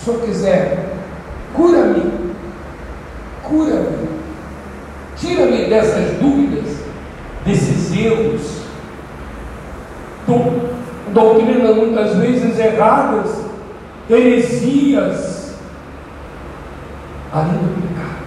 o 0.08 0.12
Senhor 0.12 0.20
quiser, 0.22 0.94
cura-me, 1.54 2.32
cura-me, 3.42 4.08
tira-me 5.16 5.66
dessas 5.66 6.18
dúvidas, 6.18 6.78
desses 7.44 7.92
erros, 7.94 8.62
doutrinas 11.12 11.76
muitas 11.76 12.16
vezes 12.16 12.58
erradas, 12.58 13.44
heresias, 14.08 15.58
além 17.32 17.52
do 17.52 17.82
pecado. 17.82 18.18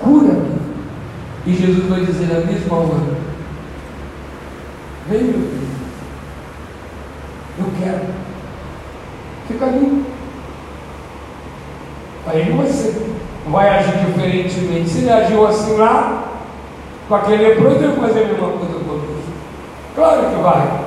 Cura-me. 0.00 0.58
E 1.46 1.54
Jesus 1.54 1.88
vai 1.88 2.04
dizer 2.04 2.26
na 2.26 2.40
mesma 2.40 2.76
hora: 2.76 3.18
Vem, 5.08 5.22
meu 5.22 5.32
filho. 5.32 5.68
Eu 7.58 7.66
quero. 7.80 8.28
Fica 9.48 9.64
ali. 9.64 10.04
Aí 12.26 12.52
você 12.52 12.94
vai 13.46 13.68
agir 13.70 14.04
Se 14.86 14.98
ele 14.98 15.10
agiu 15.10 15.46
assim 15.46 15.76
lá, 15.76 16.24
com 17.08 17.14
aquele 17.14 17.48
leproso, 17.48 17.76
ele 17.76 17.86
vai 17.88 18.08
fazer 18.08 18.24
a 18.24 18.26
mesma 18.26 18.48
coisa 18.48 18.74
conosco. 18.74 19.32
Claro 19.94 20.30
que 20.30 20.42
vai. 20.42 20.80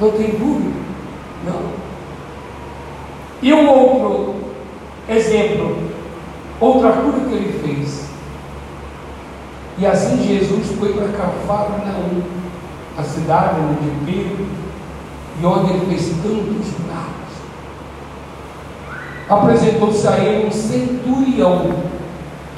Não 0.00 0.10
tem 0.10 0.30
dúvida. 0.30 0.80
Não. 1.44 1.82
E 3.42 3.52
o 3.52 3.68
outro 3.68 4.42
Exemplo, 5.08 5.76
outra 6.60 6.92
cura 6.92 7.20
que 7.28 7.34
ele 7.34 7.60
fez. 7.60 8.06
E 9.78 9.86
assim 9.86 10.22
Jesus 10.26 10.78
foi 10.78 10.92
para 10.92 11.08
Cafarnaum, 11.08 12.22
a 12.96 13.02
cidade 13.02 13.56
onde 13.60 14.06
Pedro, 14.06 14.46
e 15.40 15.44
onde 15.44 15.72
ele 15.72 15.86
fez 15.86 16.08
tantos 16.22 16.78
milagres. 16.78 17.32
Apresentou-se 19.28 20.06
a 20.06 20.18
ele 20.18 20.46
um 20.46 20.52
centurião. 20.52 21.91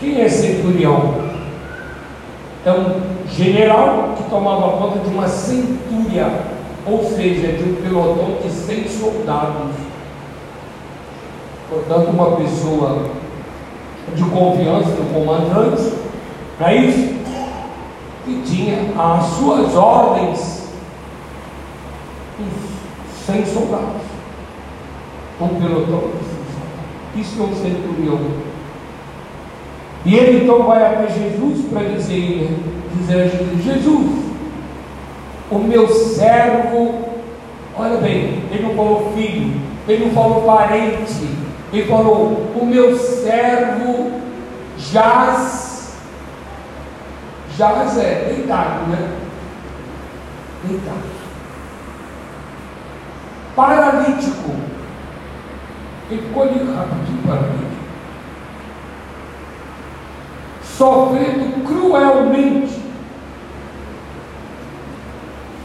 Quem 0.00 0.20
é 0.20 0.28
centurião? 0.28 1.14
É 2.64 2.72
um 2.72 3.28
general 3.28 4.14
que 4.16 4.30
tomava 4.30 4.78
conta 4.78 4.98
de 5.00 5.08
uma 5.08 5.28
centúria, 5.28 6.26
ou 6.86 7.04
seja, 7.04 7.52
de 7.52 7.62
um 7.62 7.74
pelotão 7.76 8.38
de 8.42 8.50
100 8.50 8.88
soldados. 8.88 9.72
Portanto, 11.68 12.08
uma 12.10 12.36
pessoa 12.36 13.10
de 14.14 14.24
confiança 14.24 14.90
do 14.90 15.12
comandante, 15.12 15.92
não 16.58 16.66
é 16.66 16.76
isso? 16.76 17.14
Que 18.24 18.42
tinha 18.46 18.92
as 18.98 19.24
suas 19.26 19.74
ordens 19.74 20.68
sem 23.26 23.44
soldados. 23.44 24.02
Um 25.40 25.48
pelotão 25.48 26.10
de 26.10 26.24
100 26.24 26.34
soldados. 26.44 26.74
Isso 27.16 27.40
é 27.40 27.44
um 27.44 27.54
centurião. 27.54 28.53
E 30.04 30.14
ele 30.14 30.44
então 30.44 30.64
vai 30.64 30.84
até 30.84 31.12
Jesus 31.12 31.66
para 31.66 31.82
dizer, 31.88 32.58
dizer 32.94 33.22
a 33.22 33.26
Jesus, 33.26 33.64
Jesus, 33.64 34.24
o 35.50 35.58
meu 35.58 35.88
servo, 35.88 37.08
olha 37.76 37.96
bem, 37.98 38.42
ele 38.50 38.62
não 38.62 38.74
falou 38.74 39.12
filho, 39.14 39.60
ele 39.88 40.06
não 40.06 40.12
falou 40.12 40.42
parente, 40.42 41.44
e 41.74 41.82
falou: 41.82 42.52
O 42.54 42.64
meu 42.64 42.96
servo 42.96 44.20
jaz, 44.78 45.96
jaz 47.58 47.98
é 47.98 48.32
deitado, 48.32 48.86
né? 48.90 49.18
Deitado. 50.64 51.14
Paralítico. 53.56 54.50
Ele 56.10 56.22
ficou 56.22 56.42
ali 56.44 56.58
rapidinho 56.58 57.22
paralítico. 57.26 57.73
Sofrendo 60.76 61.64
cruelmente. 61.64 62.82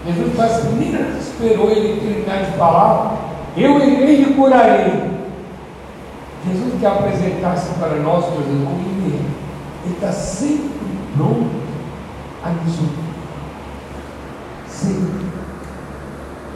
Jesus 0.05 0.35
faz 0.35 0.63
menina 0.65 1.17
esperou 1.19 1.69
ele 1.71 1.99
terminar 1.99 2.45
de 2.45 2.57
falar. 2.57 3.17
Eu 3.57 3.79
irei 3.79 4.21
e 4.21 4.33
curarei. 4.33 5.19
Jesus 6.47 6.73
quer 6.79 6.87
apresentar-se 6.87 7.73
para 7.79 7.95
nós, 7.95 8.25
meus 8.31 8.47
irmãos, 8.47 8.71
como 8.71 9.05
Ele 9.05 9.15
é. 9.15 9.85
Ele 9.85 9.93
está 9.95 10.11
sempre 10.11 10.69
pronto 11.15 11.49
a 12.43 12.49
nos 12.49 12.79
ouvir. 12.79 13.09
Sim. 14.67 15.09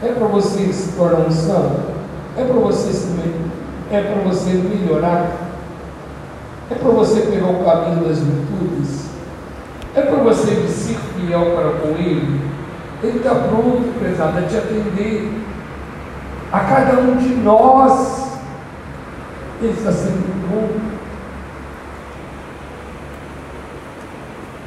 É 0.02 0.08
para 0.08 0.26
você 0.26 0.72
se 0.72 0.92
tornar 0.92 1.26
um 1.26 1.30
santo? 1.30 1.94
É 2.36 2.44
para 2.44 2.54
você 2.54 2.92
se 2.92 3.14
é 3.90 4.00
para 4.00 4.22
você 4.22 4.50
melhorar? 4.50 5.43
É 6.70 6.74
para 6.74 6.90
você 6.90 7.20
pegar 7.22 7.48
o 7.48 7.64
caminho 7.64 8.08
das 8.08 8.18
virtudes? 8.20 9.10
É 9.94 10.00
para 10.00 10.16
você 10.22 10.66
ser 10.68 10.96
fiel 10.96 11.54
para 11.54 11.70
com 11.80 11.88
Ele? 11.98 12.40
Ele 13.02 13.18
está 13.18 13.34
pronto, 13.34 13.98
prezado, 13.98 14.38
a 14.38 14.42
te 14.42 14.56
atender. 14.56 15.30
A 16.50 16.60
cada 16.60 17.00
um 17.00 17.16
de 17.16 17.34
nós, 17.34 18.38
Ele 19.60 19.72
está 19.72 19.92
sendo 19.92 20.48
bom. 20.48 20.94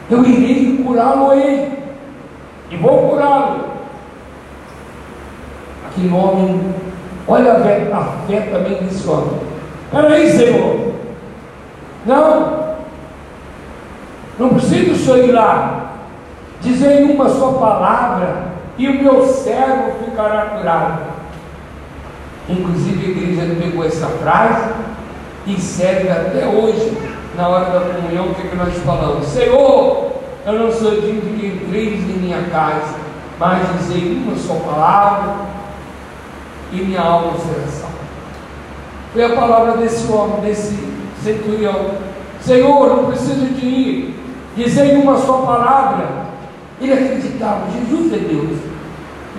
Eu 0.09 0.23
irei 0.23 0.83
curá-lo-ei. 0.83 1.77
E 2.69 2.77
vou 2.77 3.09
curá-lo. 3.09 3.65
Aquele 5.87 6.13
homem, 6.13 6.75
olha 7.27 7.53
a 7.53 7.59
fé, 7.61 7.89
a 7.91 8.03
fé 8.27 8.41
também 8.51 8.83
desse 8.83 9.07
homem. 9.07 9.39
Peraí, 9.91 10.29
Senhor. 10.29 10.86
Não. 12.07 12.77
Não 14.39 14.49
precisa 14.49 14.93
o 14.93 14.95
senhor 14.95 15.29
ir 15.29 15.31
lá. 15.33 15.91
Dizer 16.61 17.03
uma 17.03 17.29
só 17.29 17.51
palavra 17.53 18.47
e 18.77 18.87
o 18.87 19.03
meu 19.03 19.27
servo 19.27 20.05
ficará 20.05 20.45
curado. 20.57 21.01
Inclusive 22.49 23.05
a 23.05 23.09
igreja 23.09 23.55
pegou 23.61 23.85
essa 23.85 24.07
frase 24.07 24.71
e 25.45 25.59
serve 25.59 26.09
até 26.09 26.47
hoje, 26.47 26.97
na 27.35 27.47
hora 27.49 27.65
da 27.65 27.93
comunhão, 27.93 28.29
o 28.29 28.35
que, 28.35 28.47
é 28.47 28.49
que 28.49 28.55
nós 28.55 28.73
falamos? 28.77 29.27
Senhor, 29.27 30.13
eu 30.45 30.53
não 30.53 30.71
sou 30.71 30.91
digno 31.01 31.21
de 31.21 31.39
que 31.39 31.47
entreis 31.47 31.99
em 31.99 32.19
minha 32.19 32.43
casa, 32.43 32.95
mas 33.37 33.67
dizei 33.79 34.23
uma 34.23 34.35
só 34.37 34.53
palavra 34.55 35.35
e 36.71 36.77
minha 36.77 37.01
alma 37.01 37.33
será 37.37 37.67
salva. 37.67 37.97
Foi 39.13 39.25
a 39.25 39.35
palavra 39.35 39.77
desse 39.77 40.11
homem, 40.11 40.41
desse 40.41 40.96
centurião. 41.23 41.91
Senhor, 42.41 42.95
não 42.95 43.05
preciso 43.05 43.45
de 43.45 43.65
ir. 43.65 44.19
Dizei 44.55 44.95
uma 44.97 45.17
só 45.17 45.41
palavra. 45.41 46.27
Ele 46.79 46.93
acreditava, 46.93 47.67
Jesus 47.71 48.13
é 48.13 48.17
Deus. 48.17 48.57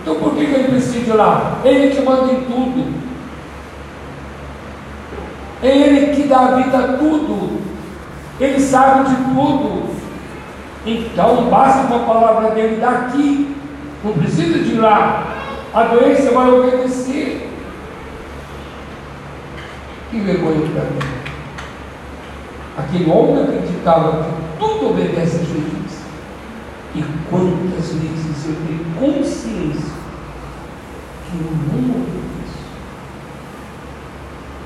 Então 0.00 0.16
por 0.16 0.34
que 0.34 0.40
ele 0.40 0.68
precisa 0.68 1.10
ir 1.10 1.16
lá? 1.16 1.58
Ele 1.64 1.94
que 1.94 2.02
manda 2.02 2.32
em 2.32 2.40
tudo. 2.42 3.08
É 5.62 5.76
Ele 5.76 6.14
que 6.14 6.28
dá 6.28 6.38
a 6.38 6.54
vida 6.56 6.78
a 6.78 6.92
tudo. 6.96 7.60
Ele 8.40 8.60
sabe 8.60 9.10
de 9.10 9.16
tudo. 9.16 9.88
Então, 10.86 11.50
basta 11.50 11.92
uma 11.92 12.06
palavra 12.06 12.50
dele 12.52 12.80
daqui, 12.80 13.54
não 14.04 14.12
precisa 14.12 14.60
de 14.60 14.76
lá. 14.76 15.26
A 15.74 15.82
doença 15.82 16.30
vai 16.30 16.48
obedecer. 16.50 17.50
Que 20.10 20.20
vergonha 20.20 20.70
para 20.72 20.84
mim. 20.84 21.17
Aquele 22.78 23.10
homem 23.10 23.42
acreditava 23.42 24.24
que 24.24 24.58
tudo 24.58 24.90
obedece 24.90 25.36
a 25.36 25.38
Jesus. 25.40 25.98
E 26.94 27.04
quantas 27.28 27.92
vezes 27.92 28.46
eu 28.46 28.54
tenho 28.66 28.84
consciência 28.98 29.92
que 31.26 31.38
eu 31.38 31.50
não 31.50 31.90
obedeço. 31.90 32.58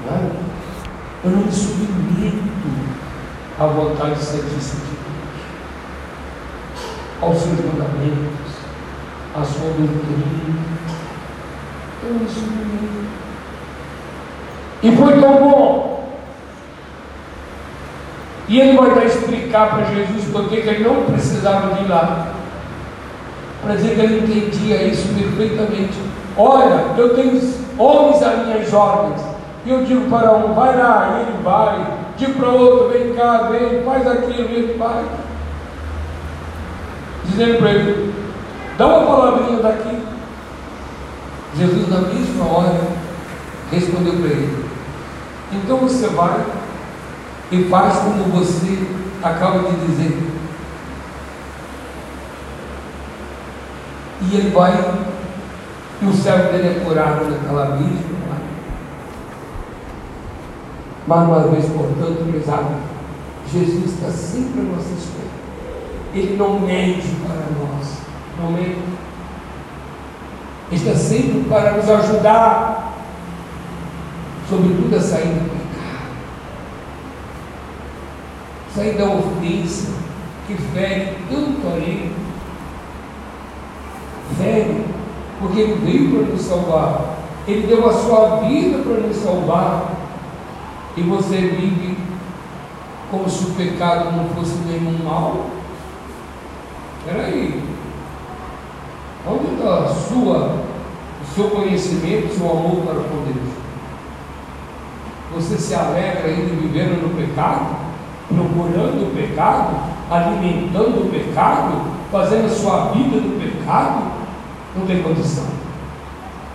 Não 0.07 0.15
é? 0.15 0.31
Eu 1.25 1.31
não 1.31 1.39
me 1.39 1.53
submeto 1.53 2.53
à 3.59 3.67
vontade 3.67 4.19
santíssima 4.23 4.85
de 4.87 4.93
aos 7.23 7.39
seus 7.39 7.61
mandamentos, 7.65 8.53
à 9.35 9.45
sua 9.45 9.71
doutrina. 9.71 10.73
Eu 12.03 12.27
isso 12.27 12.41
E 14.83 14.97
foi 14.97 15.21
tão 15.21 15.39
bom. 15.39 15.92
E 18.53 18.61
ele 18.61 18.77
vai 18.77 18.95
dar 18.95 19.07
explicar 19.07 19.71
para 19.71 19.85
Jesus 19.87 20.27
por 20.31 20.47
que 20.51 20.57
ele 20.57 20.85
não 20.87 21.07
precisava 21.07 21.75
de 21.75 21.85
ir 21.85 21.89
lá. 21.89 22.35
Para 23.63 23.77
dizer 23.77 23.95
que 23.95 24.01
ele 24.03 24.19
entendia 24.19 24.83
isso 24.83 25.09
perfeitamente. 25.09 25.99
Olha, 26.37 26.85
eu 26.99 27.15
tenho 27.15 27.41
homens 27.79 28.23
às 28.23 28.47
minhas 28.47 28.71
ordens. 28.75 29.23
E 29.65 29.71
eu 29.71 29.83
digo 29.87 30.11
para 30.11 30.33
um, 30.33 30.53
vai 30.53 30.77
lá, 30.77 31.17
e 31.17 31.23
ele 31.23 31.43
vai. 31.43 31.87
Digo 32.19 32.35
para 32.35 32.51
outro, 32.51 32.91
vem 32.91 33.15
cá, 33.15 33.49
vem, 33.51 33.83
faz 33.85 34.07
aquilo, 34.07 34.51
ele 34.51 34.77
vai 34.79 35.03
dizendo 37.25 37.59
para 37.59 37.71
ele: 37.71 38.15
dá 38.77 38.87
uma 38.87 39.07
palavrinha 39.07 39.63
daqui. 39.63 39.99
Jesus, 41.57 41.89
na 41.89 42.01
mesma 42.01 42.45
hora, 42.45 42.81
respondeu 43.71 44.13
para 44.13 44.29
ele: 44.29 44.67
então 45.55 45.79
você 45.79 46.07
vai 46.09 46.45
e 47.53 47.69
faz 47.69 47.99
como 47.99 48.25
você 48.25 48.79
acaba 49.23 49.59
de 49.69 49.87
dizer. 49.87 50.33
E 54.23 54.37
ele 54.37 54.51
vai, 54.51 54.73
e 56.01 56.07
o 56.07 56.13
servo 56.13 56.53
dele 56.53 56.81
é 56.81 56.85
curado 56.85 57.27
mesma 57.27 58.31
hora. 58.31 58.43
Mais 61.07 61.29
uma 61.29 61.41
vez, 61.49 61.67
portanto, 61.67 62.31
prezado, 62.31 62.77
Jesus 63.53 63.93
está 63.93 64.09
sempre 64.09 64.61
à 64.61 64.65
nossa 64.65 64.93
espera. 64.95 65.29
Ele 66.15 66.37
não 66.37 66.61
mente 66.61 67.09
para 67.27 67.35
nós. 67.35 67.99
Não 68.41 68.53
mente. 68.53 68.79
Está 70.71 70.95
sempre 70.95 71.45
para 71.51 71.73
nos 71.73 71.91
ajudar, 71.91 72.95
sobretudo 74.49 74.97
a 74.97 75.01
sair 75.01 75.35
do 75.35 75.51
pecado, 75.51 75.63
sair 78.75 78.97
da 78.97 79.05
ofensa 79.05 79.93
que 80.47 80.55
fere 80.55 81.17
tanto 81.31 81.67
a 81.69 81.77
Ele. 81.77 82.13
Fere, 84.37 84.85
porque 85.39 85.61
Ele 85.61 85.81
veio 85.85 86.11
para 86.11 86.33
nos 86.33 86.43
salvar. 86.43 87.19
Ele 87.47 87.67
deu 87.67 87.89
a 87.89 87.93
sua 87.93 88.41
vida 88.41 88.79
para 88.79 89.07
nos 89.07 89.17
salvar. 89.17 89.93
E 90.97 91.03
você 91.03 91.37
vive 91.37 91.97
como 93.11 93.29
se 93.29 93.45
o 93.45 93.55
pecado 93.55 94.17
não 94.17 94.29
fosse 94.31 94.57
nenhum 94.67 95.05
mal. 95.05 95.47
Peraí. 97.05 97.63
Onde 99.27 99.55
está 99.55 99.79
a 99.79 99.89
sua, 99.89 100.65
o 101.23 101.35
seu 101.35 101.51
conhecimento, 101.51 102.33
o 102.33 102.37
seu 102.37 102.51
amor 102.51 102.83
para 102.85 102.95
com 102.95 103.25
Deus? 103.25 103.53
Você 105.35 105.57
se 105.57 105.75
alegra 105.75 106.27
ainda 106.27 106.55
vivendo 106.55 107.03
no 107.03 107.17
pecado? 107.17 107.82
Procurando 108.35 109.09
o 109.09 109.15
pecado? 109.15 109.77
Alimentando 110.11 111.07
o 111.07 111.11
pecado? 111.11 111.93
Fazendo 112.11 112.47
a 112.47 112.51
sua 112.51 112.93
vida 112.93 113.17
no 113.17 113.41
pecado? 113.41 114.03
Não 114.77 114.87
tem 114.87 115.03
condição. 115.03 115.45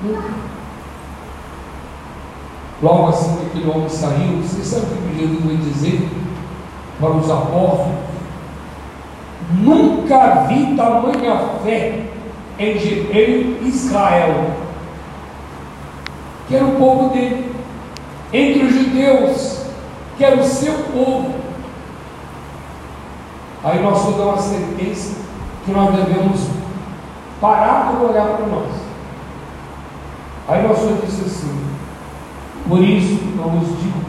Não 0.03 0.47
Logo 2.81 3.07
assim 3.07 3.37
que 3.37 3.45
aquele 3.47 3.71
homem 3.71 3.89
saiu, 3.89 4.37
você 4.43 4.63
sabe 4.63 4.85
o 4.85 5.09
que 5.09 5.19
Jesus 5.19 5.43
vai 5.43 5.55
dizer 5.55 6.09
para 6.99 7.09
os 7.09 7.31
apóstolos? 7.31 7.97
Nunca 9.59 10.45
vi 10.47 10.75
tamanha 10.75 11.39
fé 11.63 12.03
em 12.59 13.67
Israel, 13.67 14.51
que 16.47 16.55
era 16.55 16.65
o 16.65 16.75
povo 16.75 17.09
dele, 17.09 17.51
entre 18.31 18.63
os 18.63 18.73
judeus, 18.73 19.65
que 20.17 20.23
era 20.23 20.35
o 20.35 20.43
seu 20.43 20.73
povo. 20.93 21.33
Aí 23.67 23.83
nós 23.83 24.15
dar 24.15 24.23
uma 24.23 24.37
sentença 24.37 25.17
que 25.65 25.71
nós 25.71 25.93
devemos 25.93 26.47
parar 27.41 27.91
de 27.91 28.05
olhar 28.05 28.27
para 28.27 28.45
nós. 28.47 28.71
Aí 30.47 30.65
nós 30.65 30.77
só 30.77 30.87
disse 31.05 31.25
assim, 31.25 31.59
por 32.65 32.81
isso 32.81 33.19
eu 33.37 33.49
vos 33.49 33.67
digo, 33.81 33.99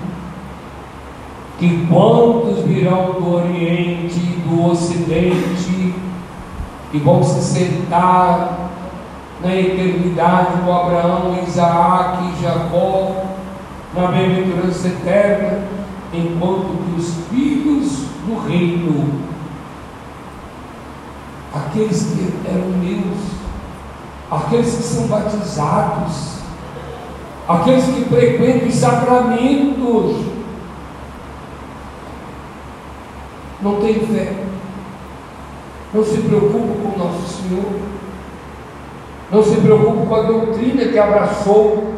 que 1.59 1.88
quantos 1.88 2.64
virão 2.64 3.14
do 3.14 3.35
Oriente 3.35 4.21
e 4.21 4.44
do 4.49 4.64
Ocidente 4.71 5.92
e 6.92 6.99
vão 6.99 7.25
se 7.25 7.42
sentar 7.42 8.71
na 9.42 9.57
eternidade 9.57 10.62
com 10.64 10.73
Abraão, 10.73 11.37
Isaac 11.44 12.18
e 12.23 12.42
Jacó, 12.44 13.25
na 13.92 14.07
bem-aventurança 14.07 14.87
eterna, 14.87 15.64
enquanto 16.12 16.79
que 16.85 17.01
os 17.01 17.12
filhos 17.29 18.07
do 18.25 18.47
reino, 18.47 19.27
aqueles 21.68 22.02
que 22.02 22.48
eram 22.48 22.68
meus, 22.78 23.18
aqueles 24.31 24.74
que 24.74 24.83
são 24.83 25.07
batizados, 25.07 26.38
aqueles 27.46 27.85
que 27.85 28.04
frequentam 28.04 28.68
os 28.68 28.74
sacramentos, 28.74 30.26
não 33.61 33.76
tem 33.81 33.94
fé, 34.07 34.33
não 35.92 36.04
se 36.04 36.18
preocupa 36.18 36.74
com 36.83 36.98
Nosso 36.98 37.42
Senhor, 37.42 37.88
Não 39.31 39.42
se 39.42 39.57
preocupe 39.57 40.07
com 40.07 40.14
a 40.14 40.22
doutrina 40.22 40.87
que 40.87 40.98
abraçou 40.98 41.92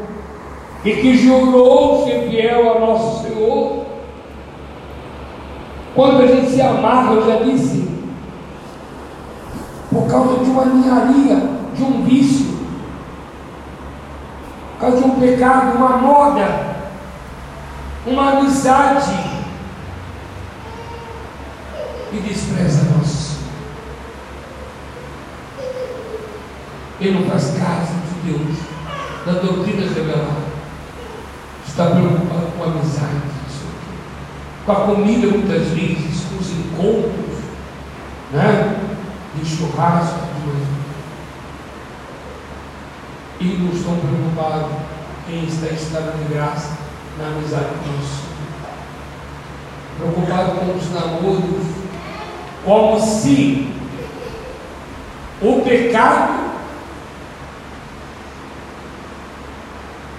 e 0.85 0.93
que 0.95 1.17
jurou 1.17 2.05
ser 2.05 2.29
fiel 2.29 2.73
a 2.73 2.81
nosso 2.81 3.23
Senhor. 3.23 3.85
Quando 5.95 6.23
a 6.23 6.27
gente 6.27 6.51
se 6.51 6.61
amarra, 6.61 7.15
eu 7.15 7.27
já 7.27 7.37
disse, 7.45 7.90
por 9.91 10.07
causa 10.09 10.45
de 10.45 10.51
uma 10.51 10.65
ninharia, 10.67 11.37
de 11.75 11.83
um 11.83 12.05
vício, 12.05 12.59
por 14.73 14.81
causa 14.81 14.99
de 14.99 15.05
um 15.05 15.21
pecado, 15.21 15.77
uma 15.77 15.97
moda, 15.99 16.77
uma 18.07 18.39
amizade, 18.39 19.31
e 22.13 22.17
despreza 22.19 22.91
nosso 22.97 23.17
Senhor. 23.17 23.41
Ele 27.01 27.21
não 27.21 27.31
faz 27.31 27.55
caso 27.57 27.93
de 27.93 28.33
Deus, 28.33 28.59
da 29.25 29.33
doutrina 29.41 29.83
revelada. 29.83 30.51
Está 31.67 31.87
preocupado 31.87 32.47
com 32.59 32.65
a 32.65 32.67
amizade, 32.67 33.21
com 34.67 34.73
a 34.73 34.75
comida 34.87 35.29
muitas 35.29 35.69
vezes, 35.69 36.25
com 36.25 36.39
os 36.41 36.51
encontros, 36.51 37.39
né? 38.33 38.80
De 39.35 39.45
churrasco, 39.45 40.19
de 40.19 40.81
e 43.41 43.57
não 43.57 43.73
estão 43.73 43.97
preocupados 43.97 44.77
em 45.29 45.47
estar 45.47 45.69
em 45.69 45.75
estado 45.75 46.19
de 46.19 46.35
graça 46.35 46.77
na 47.19 47.29
amizade 47.29 47.65
com 47.65 47.91
nós. 47.91 48.31
Preocupado 49.97 50.59
com 50.59 50.77
os 50.77 50.93
namoros, 50.93 51.67
como 52.65 53.01
se 53.01 53.73
o 55.41 55.63
pecado 55.63 56.51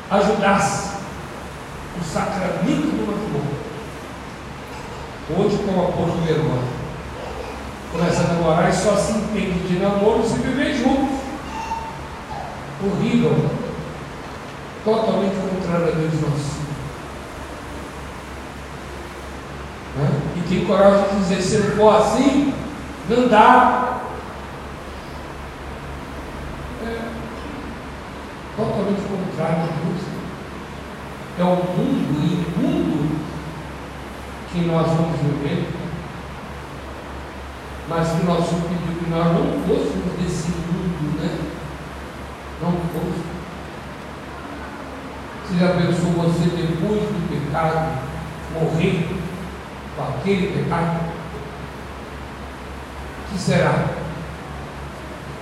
ajudasse 0.10 0.95
o 2.00 2.04
sacramento 2.04 2.88
do 2.88 3.08
matrimônio. 3.08 3.62
Hoje, 5.38 5.63
com 5.63 5.80
o 5.80 5.84
apóstolo 5.86 6.28
Herói, 6.28 6.81
começa 7.92 8.24
a 8.24 8.34
namorar 8.34 8.70
e 8.70 8.74
só 8.74 8.96
se 8.96 9.12
entende 9.12 9.68
de 9.68 9.80
namoro 9.80 10.24
se 10.24 10.36
viver 10.36 10.76
juntos. 10.76 11.20
Horrível, 12.84 13.50
totalmente 14.84 15.36
contrário 15.36 15.88
a 15.88 15.92
Deus 15.92 16.14
nosso. 16.14 16.62
Né? 19.98 20.10
E 20.38 20.50
tem 20.50 20.66
coragem 20.66 21.10
de 21.10 21.16
dizer: 21.20 21.42
se 21.42 21.58
não 21.58 21.76
for 21.76 21.96
assim, 21.96 22.54
não 23.10 23.28
dá. 23.28 24.00
É 26.84 27.00
totalmente 28.58 29.02
contrário 29.02 29.58
a 29.58 29.68
Deus. 29.68 30.02
É 31.40 31.44
o 31.44 31.56
mundo 31.56 32.24
imundo 32.24 33.16
que 34.52 34.60
nós 34.62 34.88
vamos 34.88 35.20
viver, 35.20 35.68
mas 37.92 38.08
que 38.08 38.26
nós 38.26 38.46
pediu 38.46 39.04
que 39.04 39.10
nós 39.10 39.26
não 39.26 39.68
fôssemos 39.68 40.14
desse 40.18 40.50
mundo, 40.50 41.22
né? 41.22 41.40
Não 42.62 42.72
fôssemos. 42.72 43.32
Você 45.44 45.60
já 45.60 45.74
pensou 45.74 46.12
você 46.24 46.56
depois 46.56 47.02
do 47.02 47.30
pecado 47.30 48.00
morrer 48.54 49.10
com 49.98 50.04
aquele 50.04 50.58
pecado? 50.58 51.02
O 53.20 53.34
que 53.34 53.40
será? 53.40 53.88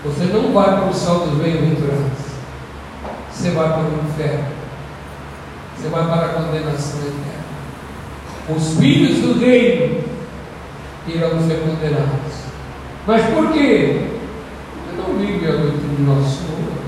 Você 0.03 0.23
não 0.23 0.51
vai 0.51 0.75
para 0.75 0.89
o 0.89 0.93
céu 0.93 1.19
dos 1.19 1.37
bem-aventurantes. 1.37 2.25
Você 3.31 3.51
vai 3.51 3.67
para 3.67 3.81
o 3.81 4.03
inferno. 4.09 4.47
Você 5.77 5.87
vai 5.89 6.03
para 6.07 6.25
a 6.25 6.29
condenação 6.29 6.99
eterna. 7.01 8.57
Os 8.57 8.79
filhos 8.79 9.19
do 9.19 9.39
reino 9.39 9.98
irão 11.15 11.39
ser 11.47 11.59
condenados. 11.61 12.49
Mas 13.07 13.25
por 13.33 13.51
quê? 13.51 14.07
Porque 14.73 15.01
não 15.01 15.17
vive 15.17 15.47
a 15.47 15.51
doutrina 15.51 15.93
do 15.95 16.03
nosso 16.03 16.37
Senhor. 16.37 16.79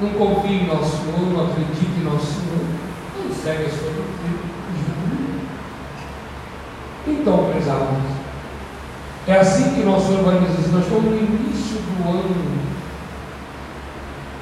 Não 0.00 0.10
confia 0.10 0.56
em 0.56 0.66
nosso 0.66 0.98
Senhor, 0.98 1.32
não 1.32 1.44
acredita 1.44 2.00
em 2.00 2.04
nosso 2.04 2.26
Senhor. 2.26 2.64
Não 3.18 3.34
segue 3.34 3.66
a 3.66 3.70
sua 3.70 3.90
doutrina. 3.90 4.52
Então, 7.06 7.50
prezados, 7.50 7.98
é 9.26 9.36
assim 9.38 9.74
que 9.74 9.82
nós 9.82 10.08
organizamos. 10.08 10.72
Nós 10.72 10.84
estamos 10.84 11.04
no 11.04 11.16
início 11.16 11.78
do 11.78 12.08
ano. 12.08 12.62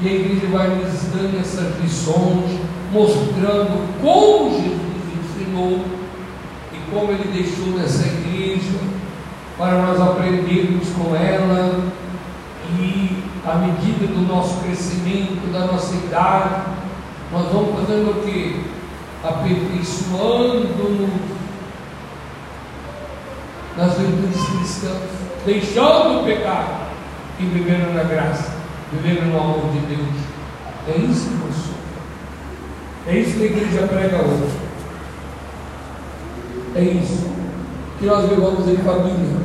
E 0.03 0.09
a 0.09 0.13
igreja 0.13 0.47
vai 0.47 0.69
nos 0.69 1.03
dando 1.15 1.41
essas 1.41 1.79
lições, 1.81 2.59
mostrando 2.91 3.87
como 4.01 4.51
Jesus 4.51 4.81
ensinou 5.21 6.00
como 6.91 7.13
ele 7.13 7.31
deixou 7.33 7.79
nessa 7.79 8.07
igreja 8.07 8.79
para 9.57 9.83
nós 9.83 10.01
aprendermos 10.01 10.89
com 10.91 11.15
ela 11.15 11.93
e 12.79 13.23
à 13.47 13.55
medida 13.57 14.07
do 14.07 14.27
nosso 14.27 14.61
crescimento, 14.61 15.53
da 15.53 15.67
nossa 15.67 15.95
idade, 15.95 16.63
nós 17.33 17.53
vamos 17.53 17.81
fazendo 17.81 18.11
o 18.11 18.23
que? 18.23 18.65
Aperfeiçoando-nos 19.23 21.11
nas 23.77 23.95
virtudes 23.99 24.43
cristãs, 24.49 25.11
deixando 25.47 26.21
o 26.21 26.25
pecado 26.25 26.91
e 27.39 27.45
vivendo 27.45 27.95
na 27.95 28.03
graça, 28.05 28.57
vivendo 28.93 29.31
no 29.31 29.39
amor 29.39 29.71
de 29.73 29.79
Deus. 29.95 30.09
É 30.89 30.97
isso 30.99 31.29
que 31.29 31.35
nós 31.35 31.55
somos. 31.55 31.81
É 33.07 33.19
isso 33.19 33.37
que 33.37 33.43
a 33.43 33.47
igreja 33.47 33.87
prega 33.87 34.23
hoje. 34.23 34.60
É 36.75 36.83
isso 36.83 37.29
que 37.99 38.07
nós 38.07 38.29
vivamos 38.29 38.67
em 38.69 38.77
família. 38.79 39.41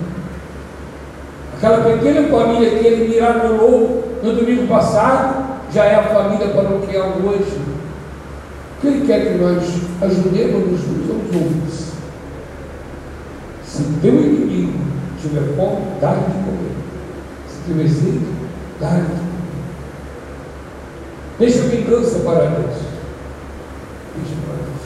Aquela 1.56 1.84
pequena 1.84 2.28
família 2.30 2.70
que 2.70 2.86
ele 2.86 3.10
mirabolou 3.10 4.20
no 4.24 4.36
domingo 4.36 4.68
passado, 4.68 5.60
já 5.74 5.86
é 5.86 5.96
a 5.96 6.04
família 6.04 6.50
paroquial 6.50 7.14
hoje. 7.24 7.60
O 8.78 8.82
que 8.82 8.88
ele 8.88 9.08
quer 9.08 9.34
que 9.34 9.38
nós 9.38 9.64
ajudemos 10.02 10.70
uns 10.70 11.10
aos 11.10 11.42
outros. 11.42 11.86
Se 13.66 13.84
teu 14.02 14.14
inimigo 14.14 14.80
tiver 15.22 15.56
fome, 15.56 15.82
dá-lhe 16.00 16.22
de 16.22 16.46
comer. 16.46 16.76
Se 17.50 17.64
tiver 17.66 17.90
sede, 17.90 18.26
dá-lhe 18.80 19.02
de 19.02 19.08
comer. 19.08 19.36
Deixa 21.40 21.60
a 21.60 21.68
vingança 21.68 22.20
para 22.20 22.46
Deus. 22.46 22.76
Deixa 24.16 24.36
para 24.46 24.56
Deus. 24.56 24.85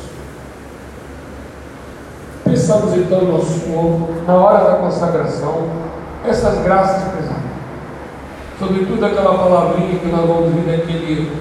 Pensamos 2.69 2.93
então, 2.97 3.23
nosso 3.23 3.61
Senhor, 3.61 4.09
na 4.27 4.35
hora 4.35 4.63
da 4.63 4.77
consagração, 4.77 5.69
essas 6.23 6.63
graças 6.63 7.01
pesadas. 7.11 7.41
Sobretudo 8.59 9.03
aquela 9.03 9.39
palavrinha 9.39 9.97
que 9.97 10.05
nós 10.05 10.27
vamos 10.27 10.53
ver 10.53 10.77
daquele 10.77 11.31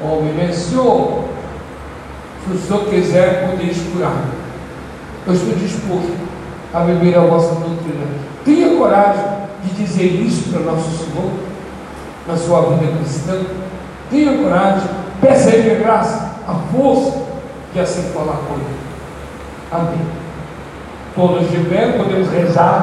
homem, 0.00 0.32
né? 0.34 0.52
Senhor, 0.52 1.24
se 2.44 2.54
o 2.54 2.56
Senhor 2.56 2.84
quiser, 2.84 3.50
podeis 3.50 3.78
curar. 3.92 4.26
Eu 5.26 5.32
estou 5.34 5.56
disposto 5.56 6.16
a 6.72 6.78
beber 6.78 7.18
a 7.18 7.22
vossa 7.22 7.56
doutrina. 7.56 8.06
Tenha 8.44 8.76
coragem 8.78 9.24
de 9.64 9.70
dizer 9.70 10.04
isso 10.04 10.52
para 10.52 10.60
nosso 10.60 11.04
Senhor 11.04 11.32
na 12.28 12.36
sua 12.36 12.60
vida 12.60 12.96
cristã. 12.96 13.40
Tenha 14.08 14.38
coragem, 14.38 14.88
peça 15.20 15.50
a 15.50 15.52
Ele 15.52 15.72
a 15.72 15.78
graça, 15.80 16.30
a 16.46 16.54
força 16.72 17.24
de 17.74 17.80
assim 17.80 18.02
falar 18.12 18.36
com 18.46 18.54
Ele. 18.54 18.76
Amém. 19.72 20.25
Todos 21.16 21.50
de 21.50 21.60
pé, 21.60 21.94
podemos 21.96 22.30
rezar. 22.30 22.74